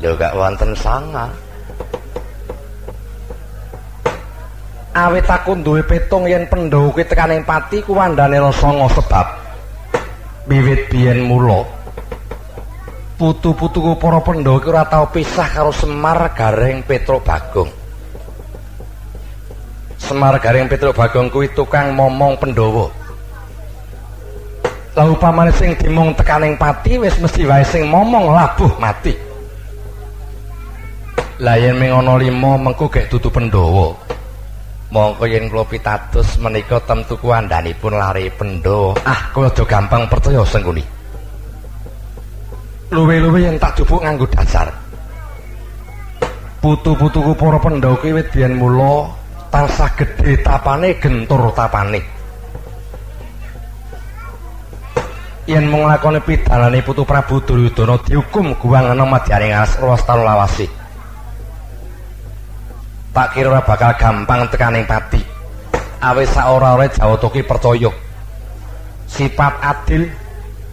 [0.02, 1.30] gak wonten sanga.
[4.92, 9.26] Awit aku duwe pitung yen pendhawa ki tekaning pati kuwandane songo sebab.
[10.50, 11.64] Wiwit biyen mula.
[13.16, 17.70] Putu-putuku para Pandhawa iki ora tau pisah karo Semar Gareng Petro Bagong.
[20.02, 22.90] Semar Gareng Petro Bagong kuwi tukang momong Pandhawa
[24.92, 29.31] Lah upamane sing dimong tekaning pati wis mesti wae sing momong labuh mati
[31.42, 33.92] Lah yen ming ana 5 mengko gek dudu Pandhawa.
[34.92, 40.84] Mongko yen kula pitados menika temtu kuwandanipun lari pendo ah kula aja gampang percaya sengguni
[42.92, 44.68] luwe-luwe yen tak jupuk nganggo dasar.
[46.60, 49.08] Putu-putuku para pendhawa kuwi wit biyen mula
[49.48, 52.04] tansah gedhe tapane gentur tapane.
[55.48, 60.81] Yen mung lakone pidalane putu Prabu Duryudana dihukum guwang ana madyaning alas lawasi
[63.12, 65.20] tak kira ora bakal gampang tekaning pati.
[66.02, 67.92] Awis sak ora-ora Jawata ki percaya.
[69.06, 70.08] Sifat adil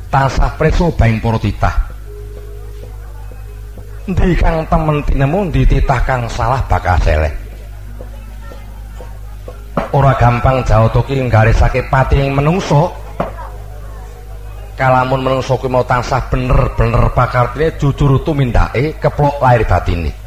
[0.10, 1.76] tansah prisa baing para titah.
[4.10, 7.30] Ndi kang temen tinemu ndi titah kang salah bakal seleh.
[9.94, 12.90] Ora gampang Jawata ki nggarisake pati ing menungso.
[14.80, 20.19] Kalamun menungso ki mau tansah bener-bener pakartine jujur tumindake keplok lahir batine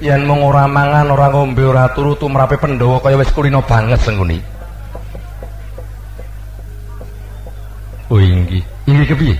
[0.00, 4.40] yen mung ora mangan ora ngombe ora turu tumrape pendhawa kaya wis kulino banget sengguni
[8.10, 8.58] Oh inggih,
[8.90, 9.36] inggih kepiye?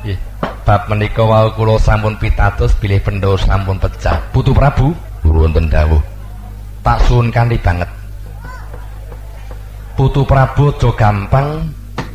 [0.00, 0.16] Nggih,
[0.64, 4.16] bab menika wau kula sampun pitados bilih pendhawa sampun pecah.
[4.32, 6.00] Putu Prabu, wonten dawuh.
[6.80, 7.84] Tak suwun kanthi banget.
[9.92, 11.68] Putu Prabu aja gampang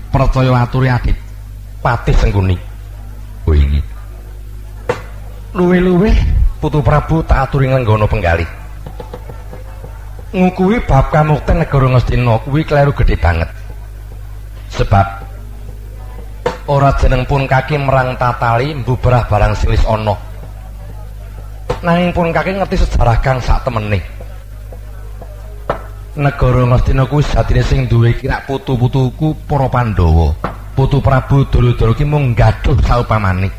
[0.10, 1.14] percaya aturi adit.
[1.86, 2.58] Patih sengguni.
[3.46, 3.86] Oh inggih.
[5.54, 6.10] Luwe-luwe
[6.66, 8.50] Putu Prabu tak aturi nglenggana penggalih.
[10.34, 13.46] Ngukuwi bab kamukten negara Ngastina kuwi kleru gedhe banget.
[14.74, 15.06] Sebab
[16.66, 20.18] ora jeneng pun kaki merang tatali mbubrah barang sing wis ana.
[21.86, 24.02] Nanging pun kaki ngerti sejarah kang sak temene.
[26.18, 30.34] Negara Ngastina kuwi satine sing duwe kirak putu-putuku para Pandhawa.
[30.74, 33.54] Putu Prabu Duryudana ki mung gaduh saupamane.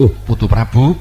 [0.00, 0.96] Uh, Putu Prabu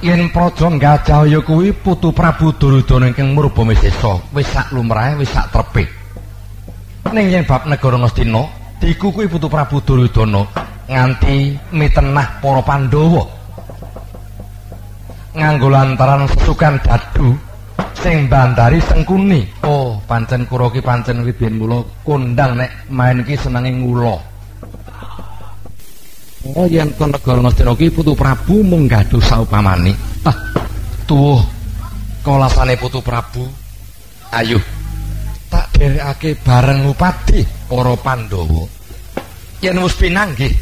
[0.00, 5.52] yen praja Gajahaya kuwi putu Prabu Duryudana ingkang murbama sesa wis sak lumrahe wis sak
[5.52, 5.84] trepe
[7.12, 8.42] ning yen bab negara Ngastina
[8.80, 13.22] diku kuwi putu Prabu Duryudana nganti mitenah para Pandhawa.
[15.30, 17.38] Nganggo lantaran sesukan dadu
[17.94, 19.46] sing bandari sengkuni.
[19.62, 24.29] Oh pancen kura ki pancen wibiyen mula kondang nek main ki senenge ngulo
[26.40, 29.92] Oh yen to negara Ngastina ki Putu Prabu mung gaduh saupamane.
[30.24, 30.32] Ah,
[31.04, 31.44] tuwuh
[32.24, 33.44] kolasane Putu Prabu.
[34.32, 34.56] Ayo.
[35.52, 38.64] Tak dherekake bareng upadi para Pandhawa.
[39.60, 40.54] Yen wis pinanggih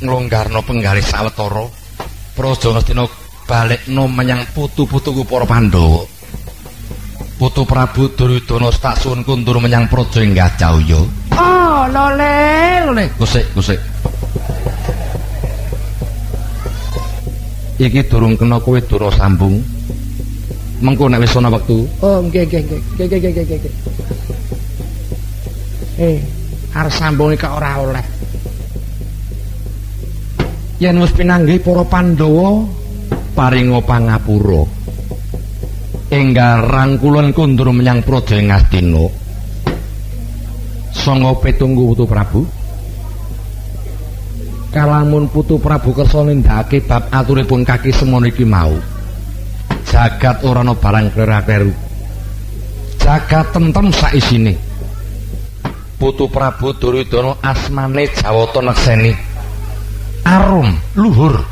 [0.00, 1.68] nglonggarno penggaris sawetara
[2.32, 3.04] Praja Ngastina
[3.44, 6.13] balekno menyang putu-putuku para Pandhawa.
[7.34, 11.00] Putu Prabu Duryudana tak suwun kundur menyang Praja Enggajaya.
[11.34, 12.38] Oh, lole,
[12.86, 13.04] lole.
[13.18, 13.80] Kusik, kusik.
[17.82, 19.58] Iki durung kena kowe dura sambung.
[20.78, 21.82] Mengko nek wis ana wektu.
[21.98, 22.80] Oh, nggih, nggih, nggih.
[23.02, 23.74] Nggih, nggih, nggih, nggih.
[25.98, 26.18] Eh,
[26.74, 28.06] arep sambung iki ora oleh.
[30.82, 32.66] yen wis pinanggih para Pandhawa
[33.32, 34.66] paringa pangapura
[36.14, 39.10] enggal rangkulun kundur menyang Praja Ngastina
[40.94, 42.40] sanga petunggu Putu Prabu.
[44.70, 48.78] Kalamun Putu Prabu kersa nindakake bab aturipun kaki semono iki mau.
[49.90, 51.70] Jagat ora ana barang kleru
[52.98, 54.56] jagat tentrem sak isine
[56.00, 59.12] Putu Prabu Duryudana asmane Jawata Nekseni.
[60.24, 61.42] Arum luhur.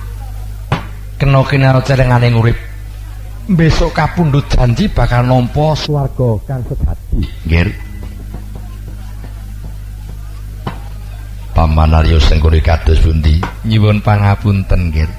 [1.21, 2.72] Kena kinaro celengane urip
[3.51, 7.71] besok kapundhut janji bakal nampa swarga kang sejati nggih
[11.53, 13.37] Paman Aryo Sengkuri kados pundi?
[13.69, 15.11] Nyuwun pangapunten nggih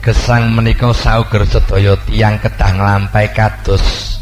[0.00, 4.16] Gesang menika sauger sedaya tiyang kedah nglampahi kados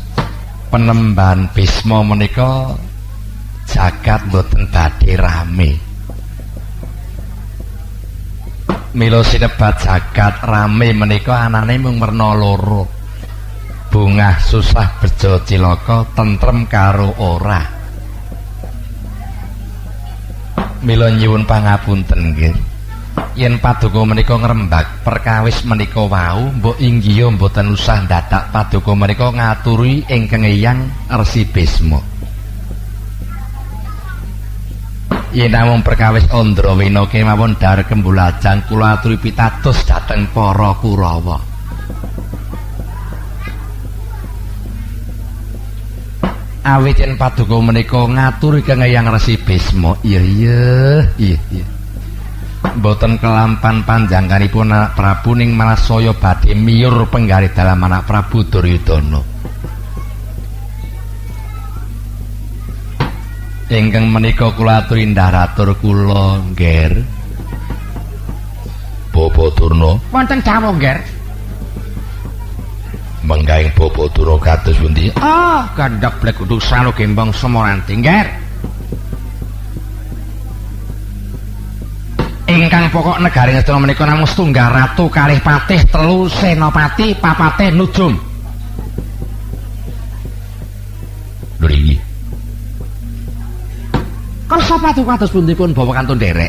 [0.74, 2.74] penemban Bisma menika
[3.68, 5.87] jagat mboten badhe rame.
[8.96, 12.88] Mila sinebat jagat rame menika anane mung werna loro.
[13.88, 17.62] Bungah susah bejo cilaka tentrem karo ora.
[20.84, 22.56] Mila nyuwun pangapunten nggih.
[23.38, 30.02] yen paduka menika ngrembak perkawis menika wau mbok inggih mboten usah dadak paduka menika ngaturi
[30.10, 32.17] ingkang eyang Resi Bisma
[35.32, 41.38] yen namung perkawis Andrawena kemawon dar kembulajang kula aturi pitados dhateng para Kurawa.
[46.68, 49.96] Awit yen paduka menika ngaturi ingkang eyang Resi Bisma.
[50.04, 50.60] Iya iya
[51.16, 51.66] iya
[52.58, 59.37] Mboten kelampan panjangkanipun anak Prabu ning Malasaya badhe miyur penggalih dalam anak Prabu Duryudana.
[63.68, 67.04] Ingkang menika kula aturi ndaratur kula, Nger.
[69.12, 69.92] Bapa Durna.
[70.08, 70.98] Wonten dawuh, Nger.
[73.28, 75.12] Menggaing Bapa Durna kados pundi?
[75.20, 78.48] Oh, gandhak blek kudu salo gembong semoranti, Nger.
[82.48, 88.16] ingkang pokok negari ngestono menika namung setunggal ratu kalih patih telu senopati papate nujum
[91.60, 92.07] lho
[94.48, 96.48] paduka kados pundi pun bawa kantun derek?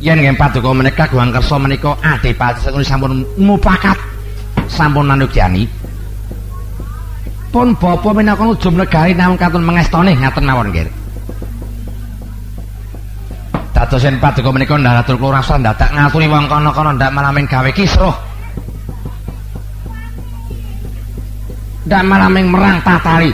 [0.00, 3.98] Yen nggih paduka menika guang kersa menika adipati sampun mupakat
[4.70, 5.68] sampun manugyani
[7.52, 10.88] pun bapa menika nujum negari namung kantun mengestoni ngaten mawon nggih.
[13.76, 17.70] Dados yen paduka menika ndaratul kula rasa ndadak ngaturi wong kono-kono ndak malah ming gawe
[17.76, 18.16] kisruh.
[21.84, 23.32] Ndak malah ming merang tatali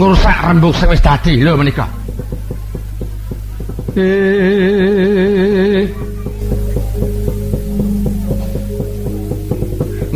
[0.00, 1.84] ngrusak rembug sing wis dadi lho menika.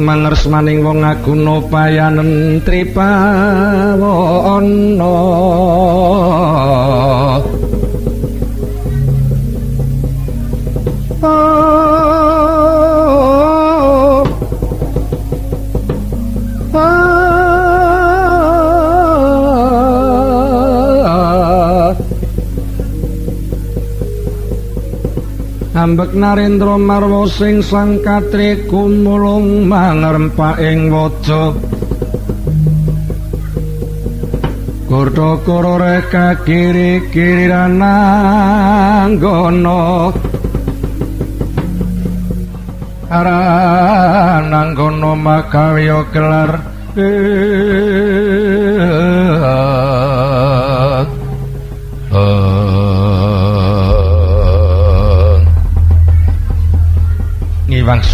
[0.05, 4.05] Mangersmaning wong aguna payanen tripawana
[25.95, 31.55] Ambek Narendra Marwa sing sang katri kumulung mangrempak ing waja.
[34.91, 38.11] Kurdo kurore kakiri kiri rananggono
[43.07, 47.11] Arananggono makawyo gelar Ngiwang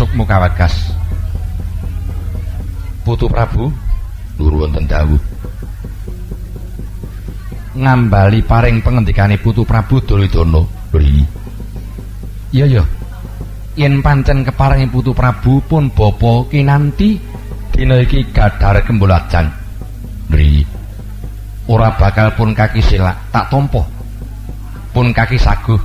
[0.01, 0.96] sukmu kawagas
[3.05, 3.68] Putu Prabu
[4.40, 5.20] Luru wonten dawuh
[7.76, 10.61] ngambali paring pengendikane Putu Prabu Duryudana.
[10.90, 11.22] Bri.
[12.51, 12.84] Iya ya.
[13.78, 17.16] Yen pancen keparingi Putu Prabu pun bapa kinanti
[17.70, 19.48] dina iki gadhar kembulajan.
[20.26, 20.66] Bri.
[21.70, 23.86] Ora bakal pun kaki silak tak tompo.
[24.90, 25.78] Pun kaki saguh.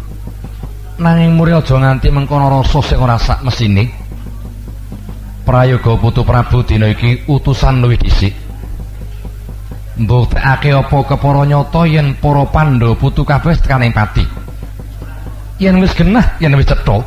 [0.97, 4.04] Nanging muri aja nganti mengkono rasa sing ora sak mesine.
[5.45, 8.33] Prayoga Putu Prabu dina iki utusan luwih dhisik.
[9.95, 14.27] mbuktekake apa kepara nyata yen para Pandhawa putu kabeh tekaning pati.
[15.55, 16.99] Yen wis genah, yen wis cetha.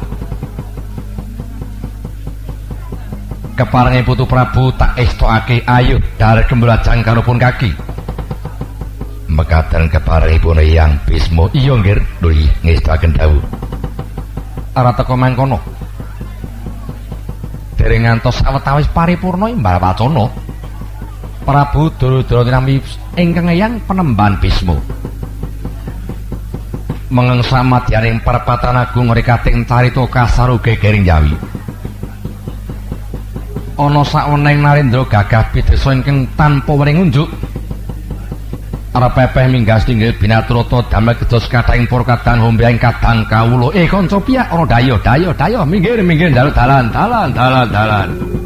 [3.59, 7.89] Keparenge putu Prabu tak estokake ayo dari gembelajang karo pun kaki.
[9.29, 11.47] mekaten keparengipun Yang Bisma.
[11.55, 12.31] Iya nggih, lho
[12.67, 13.45] ngestaken dawuh.
[14.75, 15.78] Ara teka mangkono.
[17.79, 20.27] Dereng ngantos awetawis paripurna imbal wacana.
[21.47, 22.83] Prabu Duryudana nami
[23.17, 24.77] ingkang eyang penemban Bisma.
[27.09, 31.33] Mengeng samadyaning perpatan agung rekating carita kasaruge gering Jawi.
[33.79, 37.31] Ana saweneng Narendra gagah pidesa ingkang tanpa wening unjuk
[38.99, 43.71] arep pepeh minggah tinggil binatrata damel kedos para kadang hombeang kadang kawula.
[43.79, 45.63] Eh kanca piyak ana dayo dayo dayo.
[45.63, 48.38] Minggir minggir dalan dalan dalan dalan dalan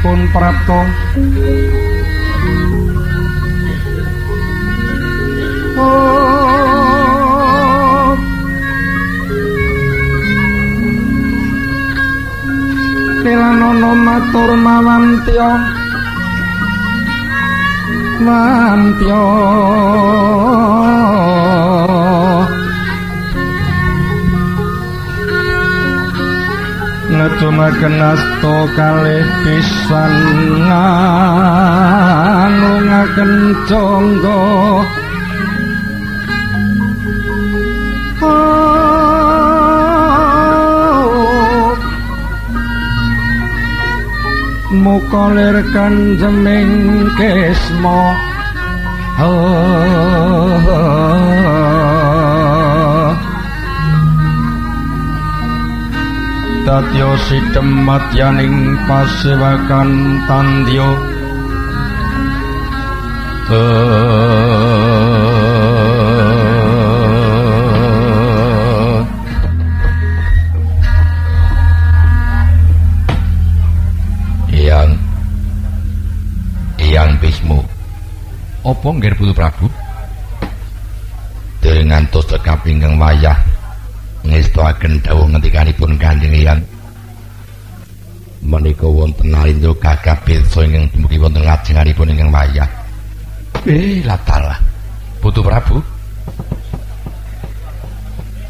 [0.00, 0.80] sampun prapta
[5.76, 6.40] oh.
[13.20, 15.50] Kelanono matur mawantya
[18.24, 19.20] mantya
[27.40, 30.12] ngedumaken asta kalih pisan
[30.60, 33.32] nganungaken
[33.64, 34.44] cangga
[44.84, 48.04] muka lir kanjeming kesmo
[56.60, 60.88] Datyo sidem matyaning pasewakan tandyo
[74.52, 74.90] Yang
[76.76, 77.60] Yang Bismu
[78.80, 79.66] napa nggih Putu Prabu?
[81.60, 83.49] Dereng ngantos tekap ingkang wayah
[84.50, 86.58] ngestoaken dawuh ngendikanipun Kanjeng Hyang.
[88.42, 92.66] Menika wonten alindra gagah pirsa ingkang dumugi wonten ngajenganipun ingkang wayah.
[93.62, 94.58] Eh, latalah.
[95.22, 95.78] Putu Prabu.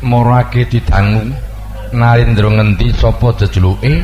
[0.01, 1.28] Morake didangu
[1.92, 4.01] Narendra ngendi sapa jejuluke?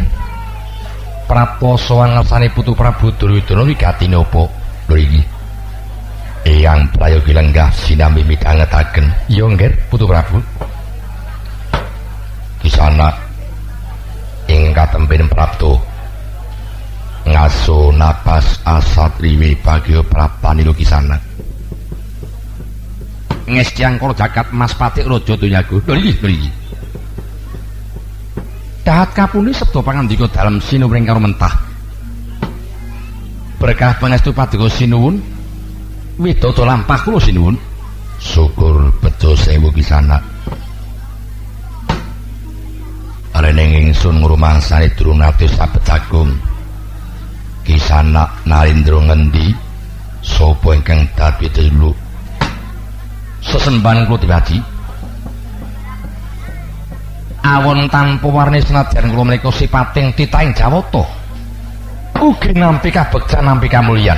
[1.24, 4.44] Praposoan ngersane Putu Prabu Duryudana wigati napa?
[4.90, 5.22] Lho iki.
[6.44, 9.06] Eyang prayogi lenggah sinambi midhangetaken.
[9.30, 10.42] Ya nggih, Putu Prabu.
[12.66, 13.14] Kisana
[14.50, 15.78] ing katempin prapto
[17.22, 21.14] ngaso napas asatriwi bagyo prapani lo kisana
[23.46, 26.50] ngestiang koro jagat mas patik rojo iki lho iki
[28.82, 31.54] dahat kapuni sebdo pangandika dalam sinuwring karo mentah.
[33.62, 35.18] Berkah pangestu paduka sinuwun.
[36.22, 37.58] Widodo lampah kula sinuwun.
[38.22, 40.35] Syukur bejo sewu kisana
[43.36, 44.88] Reneng ingsun ngrumangsani
[45.44, 46.32] sabet agung.
[47.68, 49.52] Kisana Narendra ngendi?
[50.24, 51.92] Sopo ingkang dadi telu?
[53.44, 54.56] Sesembahan kula diwaji.
[57.44, 61.04] Awon tanpa warni senajan kula menika sipating titaing Jawata.
[62.16, 64.16] Ugi nampi kabegjan nampi kamulyan.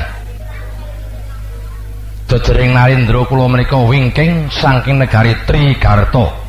[2.30, 6.47] Jejering Narendra kula menika wingking saking negari Trigarta.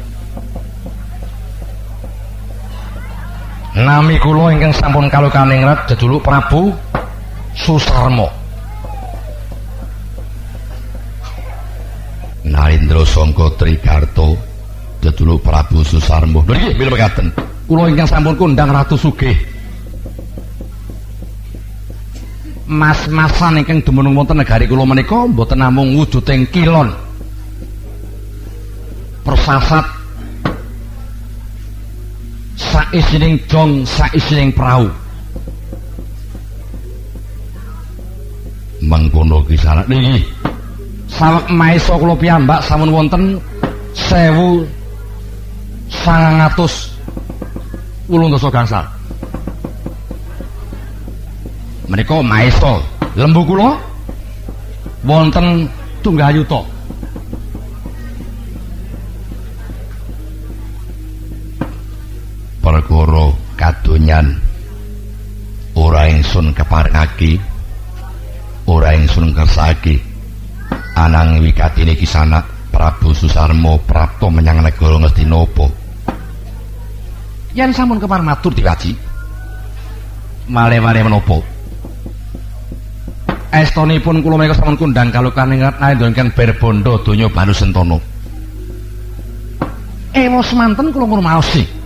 [3.79, 6.75] Nami kula ingkang sampun kalukaningrat jejuluk Prabu
[7.55, 8.27] Susarmo.
[12.43, 14.35] Narendra Sangka Trigarta
[14.99, 16.43] jejuluk Prabu Susarmo.
[16.43, 17.31] Lho nggih, mila mekaten.
[17.71, 19.37] Kula ingkang sampun kondang Ratu Sugih.
[22.67, 26.91] Mas-masan ingkang dumunung wonten negari kula menika mboten namung wujuding kilon.
[29.23, 29.98] Persasat
[32.59, 34.91] saisining jong saisining prau.
[38.83, 40.27] Mengkono kisana niki.
[41.09, 43.23] Sawek maesa kula piyambak sampun wonten
[43.95, 44.67] 1000
[45.89, 46.93] sangatus
[48.11, 48.85] ulun dosa gangsal.
[51.89, 52.77] Menika maesa
[53.17, 53.73] lembu kula
[55.07, 55.65] wonten
[56.03, 56.61] tunggayuta
[62.69, 64.37] perkara kadonyan.
[65.73, 67.41] Ora ingsun keparengake
[68.69, 69.97] ora ingsun kersake
[70.93, 75.65] anang wikatine kisana Prabu Susarmo prapto menyang negara Ngastinapa
[77.57, 78.93] yen sampun kepar matur diwaji.
[80.49, 81.37] Male-male menapa?
[83.53, 87.97] Estonipun kula menika sampun kundang kalukan ingat nandhonken berbondo donya Banu Sentono.
[90.13, 91.78] Ewa semanten kula ngurmaosi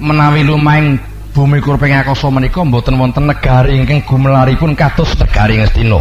[0.00, 1.00] menawi lumaing
[1.32, 6.00] bumi kurping akasa menika mboten wonten negari ingkang gumelaripun kados negari Ngastina.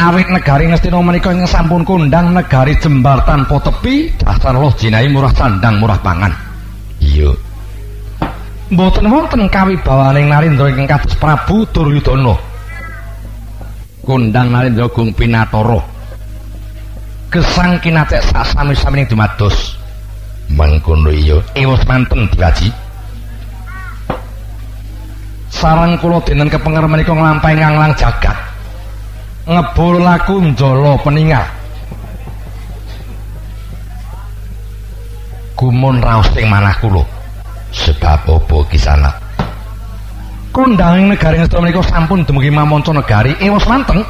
[0.00, 5.34] Awit negari Ngastina menika ingkang sampun kondang negari jembar tanpa tepi, dasar loh jinai murah
[5.34, 6.30] sandang murah pangan.
[7.02, 7.34] Iya.
[8.70, 12.38] Mboten wonten kawibawaning Narendra ingkang kados Prabu Duryudana.
[14.06, 15.82] Kondang Narendra Gung Pinatara.
[17.30, 19.79] Gesang kinacek sak sami-samining dumados.
[20.54, 21.38] Mangkono iya.
[21.54, 22.70] Ewos manten diwaji
[25.60, 28.38] sarang kula denen kepenger menika nglampahi nganglang jagat.
[29.44, 31.44] Ngebul laku njala peningah.
[35.58, 37.04] Gumun raos ing manah kula.
[37.70, 39.12] Sebab apa kisana?
[40.50, 44.00] Kondang negari ngestu menika sampun dumugi mamanca negari ewos manten.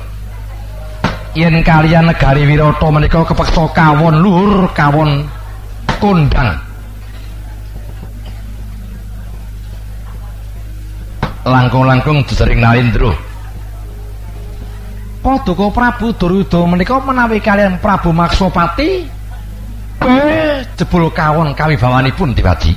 [1.34, 5.26] Yen kalian negari wirata menika kepeksa kawon luhur kawon
[6.01, 6.57] kondang
[11.44, 13.12] langkung-langkung disering nalindro
[15.20, 19.05] Paduka Prabu Duryudana menika menawi kalian Prabu Maksopati
[20.01, 22.72] eh jebul kawon kawibawanipun diwaji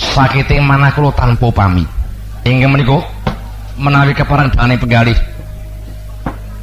[0.00, 1.84] sakiting manah kula tanpa pami
[2.48, 3.04] inggih menika
[3.78, 5.18] menawi keparengane penggalih.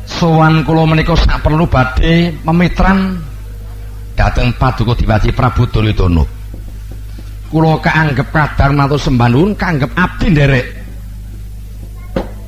[0.10, 3.22] Sowan kula menika sak perlu badhe memitran
[4.20, 6.28] dhateng paduka diwaji Prabu Duryudana.
[7.48, 10.66] Kula kaanggep kadar matur sembah nuwun kaanggep abdi nderek.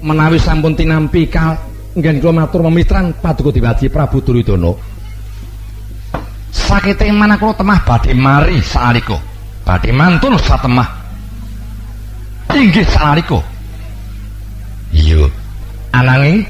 [0.04, 1.56] Menawi sampun tinampi kal
[1.96, 4.76] ngen kula matur memitran paduka diwaji Prabu Duryudana.
[6.52, 9.16] Sakete manah kula temah badhe mari salika.
[9.64, 10.90] Badhe mantun satemah.
[12.52, 13.40] Inggih salika.
[14.92, 15.24] Iya.
[15.96, 16.44] Ananging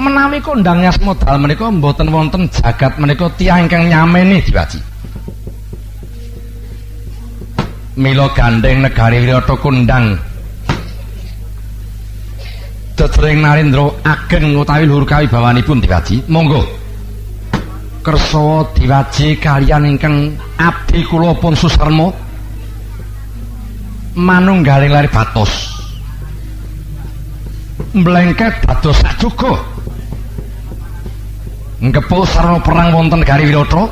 [0.00, 4.80] menawi kondang yasmo dal menika mboten wonten jagat menika tiyang ingkang nyameni diwaji.
[8.00, 10.16] Mila gandeng negari Wirata kondang
[12.96, 16.24] Dedring Narendra ageng utawi luhur kawibawanipun diwaji.
[16.28, 16.64] Monggo.
[18.00, 22.12] Kersa diwaji kalian ingkang abdi kula pun susarma
[24.16, 25.52] manunggaling lari batos.
[27.96, 29.69] Mblengket dados sajuga.
[31.80, 33.88] Ngepuk sarana perang wonten negari Wirata.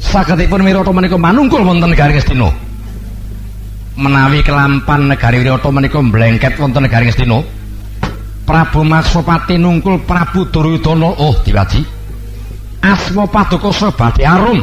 [0.00, 2.48] Sagedipun Wirata menika manungkul wonten negari Ngastina.
[4.00, 7.38] Menawi kelampan negari Wirata menika mblengket wonten negari Ngastina.
[8.42, 11.86] Prabu Maksopati nungkul Prabu Duryudana, oh diwaji.
[12.82, 14.58] Asma Paduka badhe arum.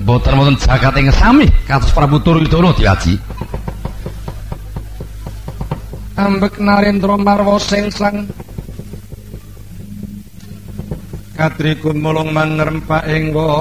[0.00, 3.18] Mboten wonten jagat ing sami kados Prabu Duryudana diwaji.
[6.16, 8.26] Ambek Narendra Marwa sing sang
[11.38, 13.54] Katri kumulung mangrempak ing waca.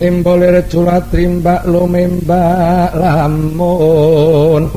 [0.00, 4.72] Imbole recula trimbak lumembak lamun.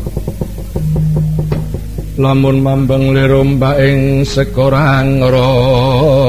[2.20, 6.20] Lamun mambeng lirombak ing sekorang ron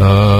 [0.00, 0.39] Paman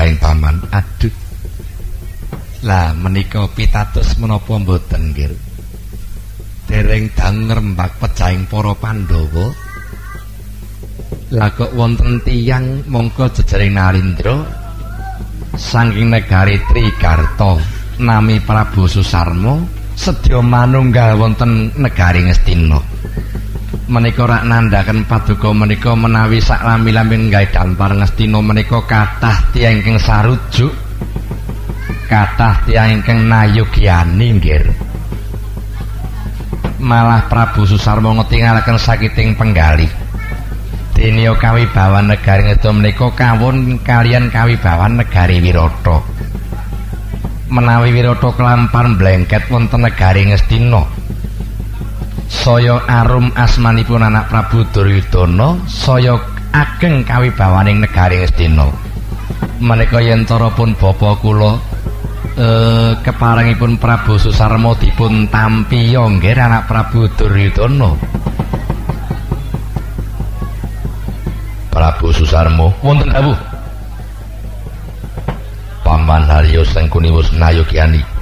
[0.00, 0.56] mengkaing paman.
[0.72, 1.12] Aduh.
[2.64, 5.32] Lah menika pitados menapa mboten nggih
[6.68, 9.52] dereng dang ngrembak pecahing para pandhawa.
[11.36, 14.40] Lah kok wonten tiyang mongko jejering narindra?
[15.60, 17.60] Saking negari Trigarta
[18.00, 19.60] nami Prabu Susarmo
[19.92, 22.80] sedya manunggal wonten negari Ngastina
[23.90, 29.98] menika rak nandhaken paduka menika menawi sak lami-lami gawe dampar ngestina menika kathah tiyang ingkang
[29.98, 30.70] sarujuk
[32.06, 34.62] kathah tiyang ingkang nayogyani nggih
[36.80, 39.84] malah Prabu Susarmo ngetingalaken sakiting penggali.
[40.96, 46.00] Dinio kawibawan negari ngedo menika kawon kalian kawibawan negari Wirata
[47.50, 50.99] menawi Wirata kelampar blengket wonten negari Ngastina
[52.30, 56.14] saya arum asmanipun anak Prabu Duryudana saya
[56.54, 58.70] ageng kawibawaning negari Ngastina
[59.58, 61.58] menika yen cara pun bapa kula
[62.38, 67.90] eh keparengipun Prabu Susarma dipun tampi nggih anak Prabu Duryudana.
[71.74, 73.38] Prabu Susarma wonten dawuh
[75.82, 78.19] Paman Haryo Sengkuni wus nayogyani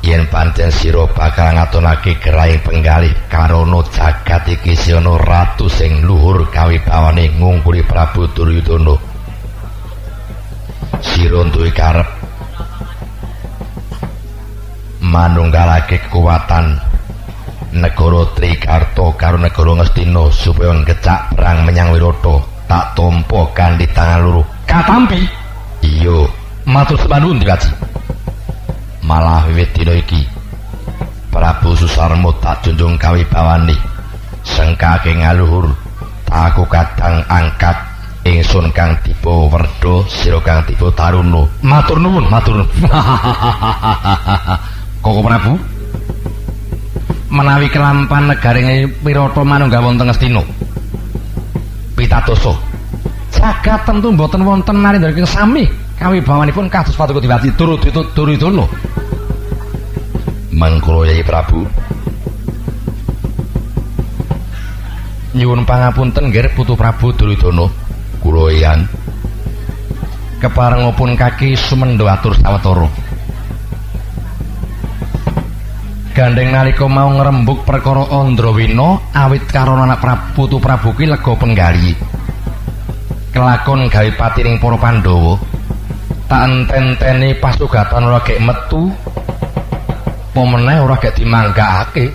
[0.00, 7.28] yen pancen sira bakal ngatonake gerai penggalih karono jagat iki ana ratu sing luhur kawibawane
[7.36, 8.96] ngungkuli Prabu Duryudana.
[11.00, 12.08] Sira duwe karep
[15.00, 16.76] manunggalake kekuatan
[17.72, 22.36] negara Trikarta karo negara Ngastina supaya ngecak perang menyang Wirata
[22.68, 25.24] tak tompo kanthi tangan loro katampi?
[25.80, 26.28] Iya.
[26.68, 27.72] Matur semanun dikaji
[29.10, 30.22] malah wiwit dina iki.
[31.34, 33.74] Prabu Susarmo tak junjung kawibawani.
[34.46, 35.66] Sengkake ngaluhur
[36.30, 37.74] aku kadang angkat
[38.22, 41.42] ingsun kang tiba werda sira kang tiba taruna.
[41.66, 42.62] Matur nuwun matur
[45.02, 45.58] Koko Prabu.
[47.30, 50.42] Menawi kelampan negari Wirata manunggal wonten Ngastina.
[51.98, 52.54] Pitatoso
[53.30, 55.66] jagat tentu mboten wonten narendra sami.
[56.00, 57.76] Kawibawanipun kados paduka diwati turu
[58.40, 58.64] dono
[60.50, 61.62] mangkula Yai Prabu.
[65.30, 67.70] Nyuwun pangapunten nggih putu Prabu Duryudana
[68.18, 68.84] kula yan
[70.40, 72.88] keparengipun kaki sumendho atur sawetara.
[76.10, 81.94] Gandeng nalika mau ngrembug perkara Andrawina awit karo anak Prabu putu Prabu ki lega penggali.
[83.30, 85.38] Kelakon gawe patining para Pandhawa.
[86.26, 88.42] Tak enten-enteni pasugatan ora gek
[90.30, 92.14] metu pemeneh ora gak dimanggakake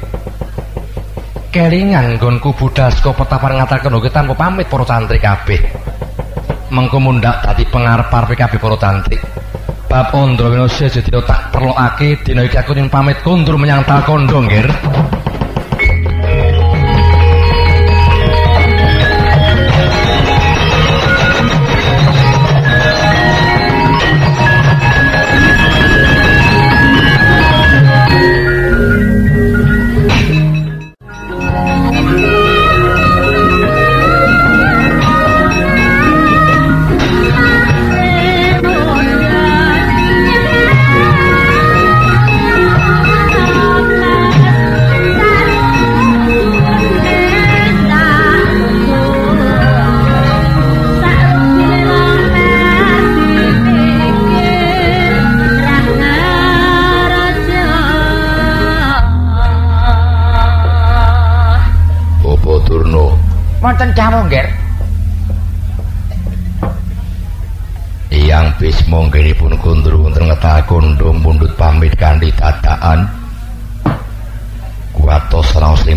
[1.52, 5.60] kelingan nggonku budasko petapar ngatakan oke tanpa pamit para santri kabeh.
[6.72, 9.18] Mengko mundak dadi pengarep-arep kabeh para santri.
[9.88, 14.68] Bab ondro winosi jadi tak perlokake dina iki aku ning pamit kondur menyang takondo nggih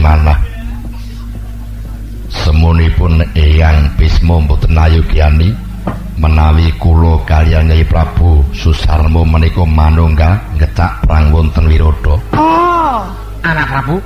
[0.09, 0.35] limana.
[2.29, 5.53] Semunipun Iyang Bisma mboten ayugyani
[6.17, 12.17] menawi kula kaliyan Nyai Prabu Susarmo menika manunggal ngecak perang wonten Wirada.
[12.37, 13.05] Oh,
[13.45, 13.97] anak Prabu.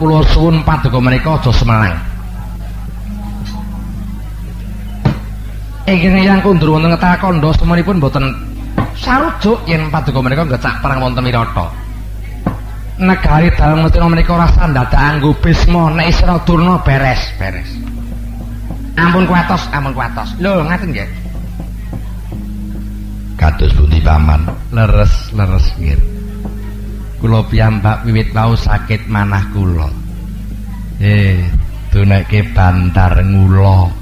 [0.00, 1.96] Kula suwun paduka menika aja semelang.
[5.88, 8.24] Ingkang yang kundur wonten ngetah kandha semenipun boten
[8.96, 11.85] sarujuk yen paduka menika ngecak perang wonten Wirata.
[12.96, 17.68] Negari dalem metina menika rasa ndadak anggo Bisma nek Isra Durna beres, beres.
[18.96, 20.32] Ampun kuatos, ampun kuatos.
[20.40, 21.10] Lho, ngaten nggih.
[23.36, 24.48] Kados pundi paman?
[24.72, 26.00] Leres, leres nggih.
[27.20, 29.92] Kula piyambak wiwit wau sakit manah kula.
[30.96, 31.44] Eh,
[31.92, 33.92] duneke bantar ngula.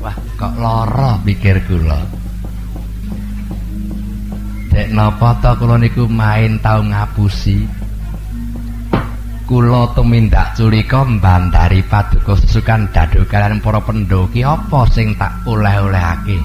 [0.00, 2.00] Wah, kok lara pikir kula.
[4.78, 7.66] Dek napa ta kula niku main tau ngapusi.
[9.42, 16.38] Kula tumindak culika mbantari paduka susukan dadu kalian para pendhoki apa sing tak oleh-olehake.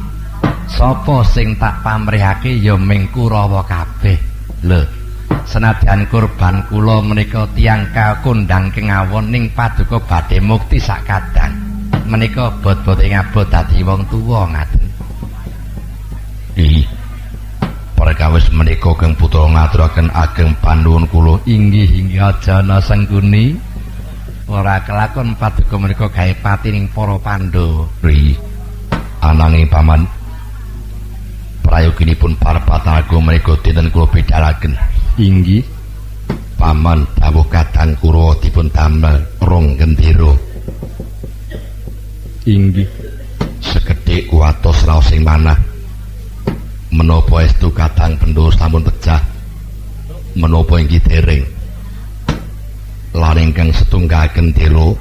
[0.66, 4.18] Sapa sing tak pamrihake ya ming Kurawa kabeh.
[4.66, 4.82] Lho,
[5.46, 11.54] senadyan kurban kula menika tiyang kakondang kengawon ning paduka badhe mukti sak kadang.
[12.10, 14.86] Menika bot-bot ing dadi wong tuwa ngaten.
[16.58, 17.03] Ih.
[18.04, 23.56] Perkawis menika kang putra ngaturaken ageng panuwun kula Inggih inggih aja ana sengkuni.
[24.44, 27.88] Ora kelakon paduka menika gawe pati ning para Pandhawa.
[28.04, 28.36] ri.
[29.24, 30.04] Ananging paman
[31.64, 34.76] prayoginipun parpatago menika dinten kula bedhalaken.
[35.16, 35.64] Inggih.
[36.60, 40.36] Paman dawuh kadang Kurawa dipun damel rong gendera.
[42.52, 42.84] Inggih.
[43.64, 45.73] Sekedhik kuwatos raos sing manah.
[46.94, 49.18] Menapa estu kadang pendhur sampun pecah?
[50.38, 51.42] Menapa inggih dereng?
[53.18, 54.94] Lan ingkang setunggal gendera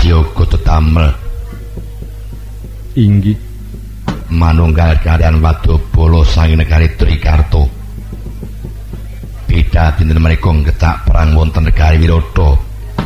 [0.00, 1.12] siyaga tetamel
[2.96, 3.36] Inggih.
[4.32, 7.68] manunggal kalian Wadobala sang negari Trikarto.
[9.44, 12.56] Beda dinten menika ngecak perang wonten negari Wirata.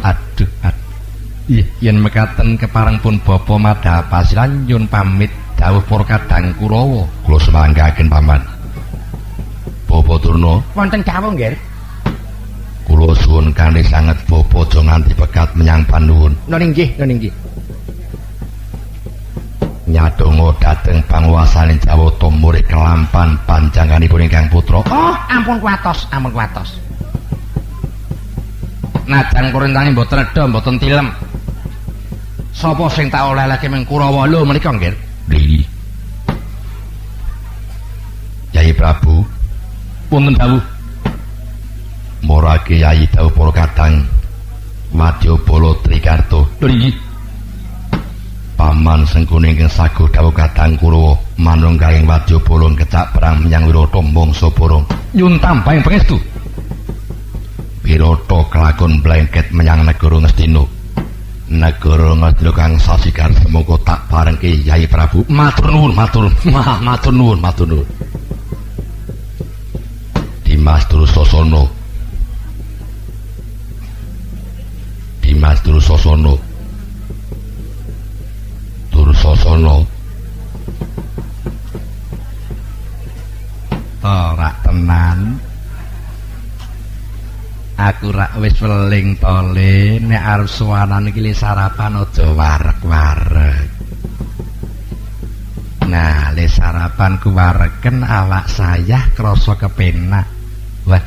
[0.04, 1.66] Aduh, aduh.
[1.82, 7.02] Yen mekaten kepareng pun bapa madhapasilan nyun pamit dawuh para kadang Kurawa.
[7.24, 8.40] Kula semanggaken paman.
[9.88, 11.54] Bapa Durna, Wonten dawuh nggih.
[12.84, 16.32] kula suwun kanthi sanget bapa aja nganti pekat menyang panuwun.
[16.50, 17.32] Nun inggih, nun inggih.
[19.84, 24.80] Nyadonga dhateng panguwasaning Jawata murid kelampan panjanganipun ingkang putra.
[24.88, 26.80] Oh, ampun kuatos, ampun kuatos.
[29.04, 31.08] Najan perintahane mboten reda, mboten tilem.
[32.56, 34.94] Sapa sing tak oleh-olehke ming Kurawa lho menika nggih?
[35.28, 35.64] Ri.
[38.54, 39.24] Yai Prabu,
[40.06, 40.62] Punten dawuh.
[42.24, 44.04] morake Yai dawuh para kadang
[44.94, 46.46] Wadyabala Trikarto.
[46.62, 46.94] Lho inggih.
[48.54, 54.86] Paman sengkune ingkang saguh dawuh kadang Kurawa manunggaling Wadyabala kecak perang menyang Wirata mangsa borong.
[55.18, 56.14] Nyun tambahing pangestu.
[57.82, 60.62] Wirata kelakon blengket menyang negara Ngastina.
[61.44, 65.28] Negara Ngastina kang sasikar semoga tak parengke Yai Prabu.
[65.28, 66.32] Matur nuwun, matur.
[66.80, 67.88] Matur nuwun, matur nuwun.
[70.40, 71.62] Dimas Durusasana.
[75.20, 76.32] Dimas Durusasana.
[78.88, 79.76] Durusasana.
[84.04, 85.18] Ora tenan.
[87.74, 93.66] Aku rak wis weling tole nek arep suwanan iki sarapan aja warek-warek.
[95.90, 100.26] Nah, le sarapan ku wareken awak saya krasa kepenak.
[100.86, 101.02] Wah.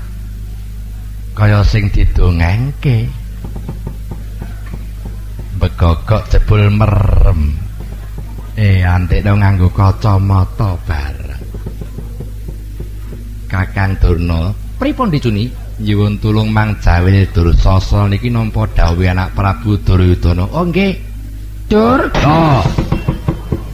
[1.32, 3.08] Kaya sing didongengke.
[5.56, 7.56] Begogok jebul merem.
[8.60, 11.46] Eh, antik dong nganggo kacamata bareng.
[13.48, 15.67] Kakang Durna, pripun dicuni?
[15.78, 20.50] Nyuwun tulung Mang Jawil Dursasa niki nampa dawuh anak Prabu Duryudana.
[20.50, 20.98] Oh nggih.
[21.70, 22.10] Dur.
[22.26, 22.66] Ah.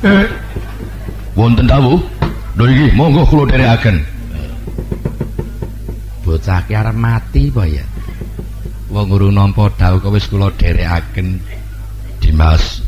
[0.03, 0.27] Eh.
[1.31, 1.95] Wonten dawuh?
[2.59, 4.03] Lho iki monggo kula dherekaken.
[6.27, 7.85] Bocah ki arep mati apa ya?
[8.91, 11.39] Wong urung nampa dawuh kok wis kula dherekaken.
[12.19, 12.83] Dimas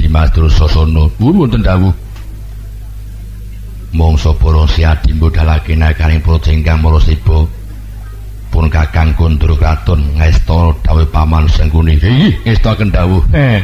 [0.00, 1.12] Dimas Durusasana.
[1.20, 1.92] Pun wonten dawuh.
[3.92, 7.63] Mongso para siadi mbodhalake nakaring para jengkang Marasiba.
[8.54, 13.18] Pun Kakang Kundur Kraton ngesta dawuh paman sengkuni iki ngestaken dawuh.
[13.34, 13.58] Eh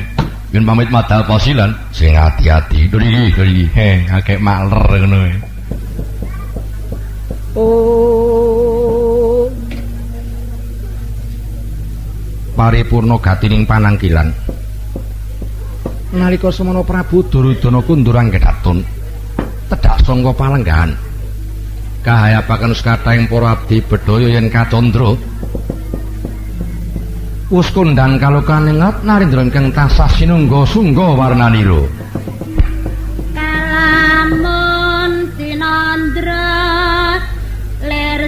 [0.51, 2.99] yen pamit madal posilan sing ati-ati iki
[3.31, 5.31] iki he akeh maler ngono
[7.55, 9.47] oh
[12.59, 14.27] paripurna gatining panangkilan.
[16.11, 18.83] Nalika semana Prabu Duryudana kundurang gedhaton
[19.71, 20.91] tedhak sangka palenggahan
[22.01, 25.13] kahayapaken sekathahing para abdi bedhaya yen kacandra
[27.53, 31.85] wus kondang kalokan ingat narindra ingkang tasah sinungga sungga warnanira
[33.37, 36.49] kalamun sinandra
[37.85, 38.23] ler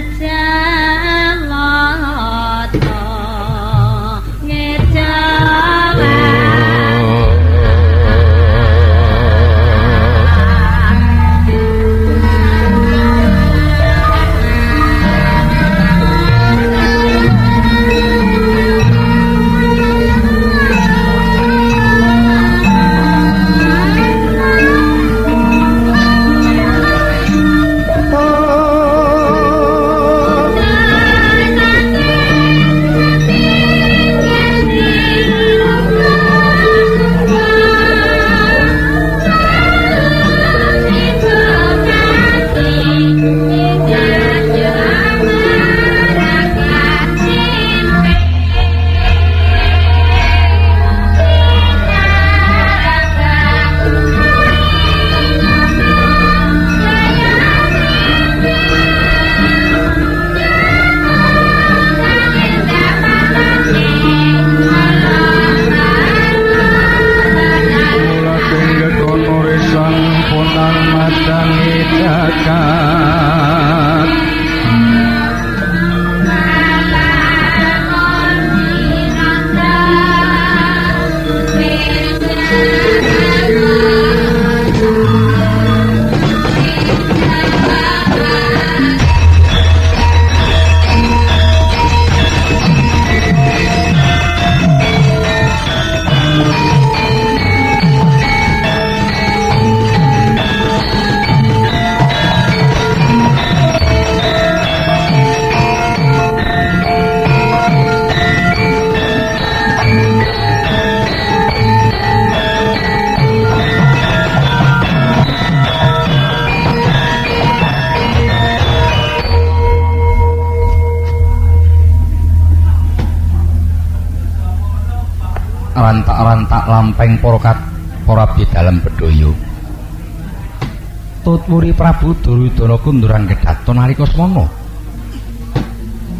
[131.63, 134.51] Tutwuri Prabu Duryudana kunduran kedhaton nalika semana.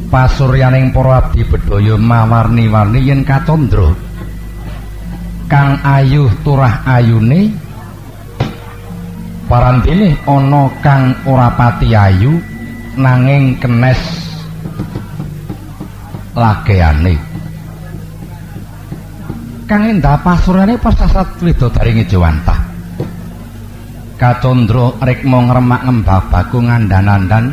[0.08, 3.92] Pasuryaning para abdi bedhaya mawarni-warni yen kacandra.
[5.52, 7.52] Kang ayuh turah ayune
[9.52, 12.40] parantene ana kang ora pati ayu
[12.96, 14.00] nanging kenes
[16.40, 17.20] lageane.
[19.68, 22.53] kang endah pasurane pasasat widodari ngejawantah.
[24.24, 27.52] Kacandra rikma ngremak ngembah baku ngandan-andan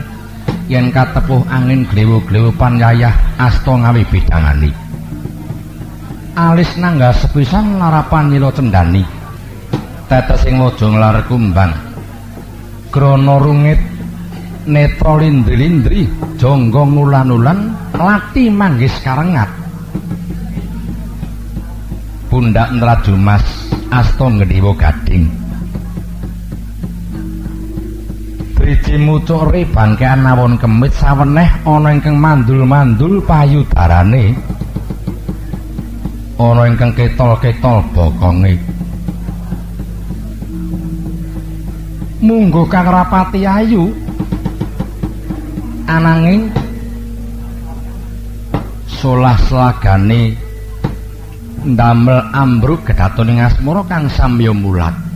[0.70, 3.10] yen katepuh angin glewu-glewu panyayah
[3.42, 4.70] asta ngawi bidangani.
[6.38, 9.02] Alis nangga sepisan larapan nyila cendani.
[10.06, 11.74] Tetesing waja nglar kumbang.
[12.94, 13.82] Grana rungit
[14.70, 16.06] netra lindri-lindri
[16.38, 17.58] jangga ngulan-ulan
[17.98, 19.50] lati manggis karengat.
[22.30, 23.42] pundak nraju mas
[23.90, 25.39] asta ngediwa gading
[28.70, 34.30] driji mucure bangkean nawon kemit saweneh ana ingkang mandul-mandul payudarane.
[36.38, 38.54] Ana ingkang ketol-ketol bokonge.
[42.22, 43.90] Munggo kang rapati ayu.
[45.90, 46.46] Ananging
[48.86, 50.38] solah selagane
[51.66, 55.09] ndamel ambruk gedhatoning asmara kang samya mulat.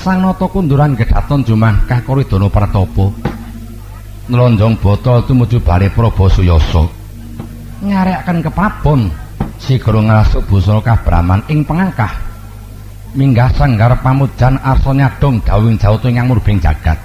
[0.00, 3.12] Sang nata kunduran gedhaton juman kakoridana pratapa.
[4.32, 6.88] Nlonjong botol tumuju bare Prabu Suyasa.
[7.84, 9.12] Ngarekaken kepabon
[9.60, 12.16] sigara ngrasuk busana kabraman ing pengangkah.
[13.12, 16.96] Minggah sanggar pamujan arsa nyadong dawing jauta ing murbing jagat.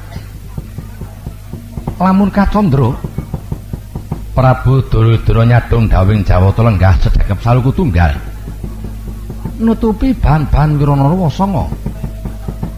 [1.99, 2.95] Lamun kacandra
[4.31, 4.79] Prabu
[5.43, 8.15] nyadong dawing Jawata lenggah cedhekep saluku tunggal.
[9.59, 11.67] Nutupi bahan-bahan Wiranarawa sanga.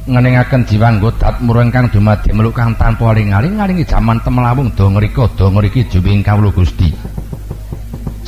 [0.07, 5.27] Ngeningaken jiwan godat murung kang dumadi meluk kang tanpa aling-aling ngalingi jaman temelawung do ngrika
[5.35, 7.17] do ngriki juwing kawula Gusti.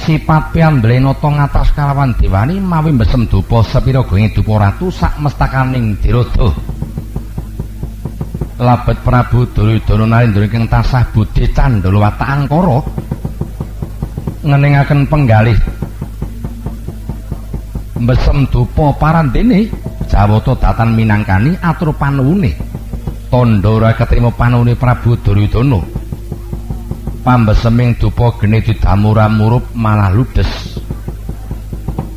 [0.09, 6.49] sipat piamblenata ngatas kalawan dewani mawi mbesem dupa sepira genge dupa ratu sak mestakaning dirodo
[8.57, 12.81] labet Prabu Duryudana narendra ingkang tasah budi candala watak angkara
[14.49, 15.59] ngeningaken penggalih
[18.01, 19.69] mbesem dupa parandene
[20.09, 22.57] Jawata datan minangkani atur panuwune
[23.29, 25.77] tandha ora ketrima panuwune Prabu Duryudana.
[27.21, 30.49] Pambeseming dupa gene didamura murup malah ludes.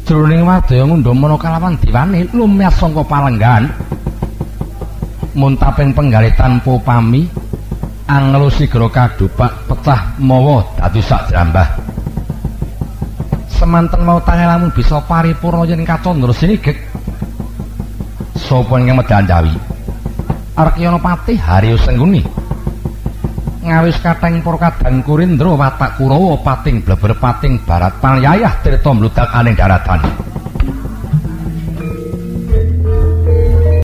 [0.08, 3.68] Jroning wadya ngundhamana kalawan diwane lumiat sangka palenggan
[5.36, 7.28] muntaping penggalih tanpa pami
[8.08, 11.68] angelo sigra kadupak pecah mawa dadi sak jambah.
[13.52, 16.91] Semanten mau tangelamu bisa paripurna yen kacandra sinigek
[18.52, 19.56] sapa ingkang medandawi
[20.52, 22.20] Arkyana Haryo Sengguni.
[23.64, 29.56] Ngawis kateng para kadang Kurindra watak Kurawa pating bleber pating barat palyayah tirta mludak aning
[29.56, 30.04] daratan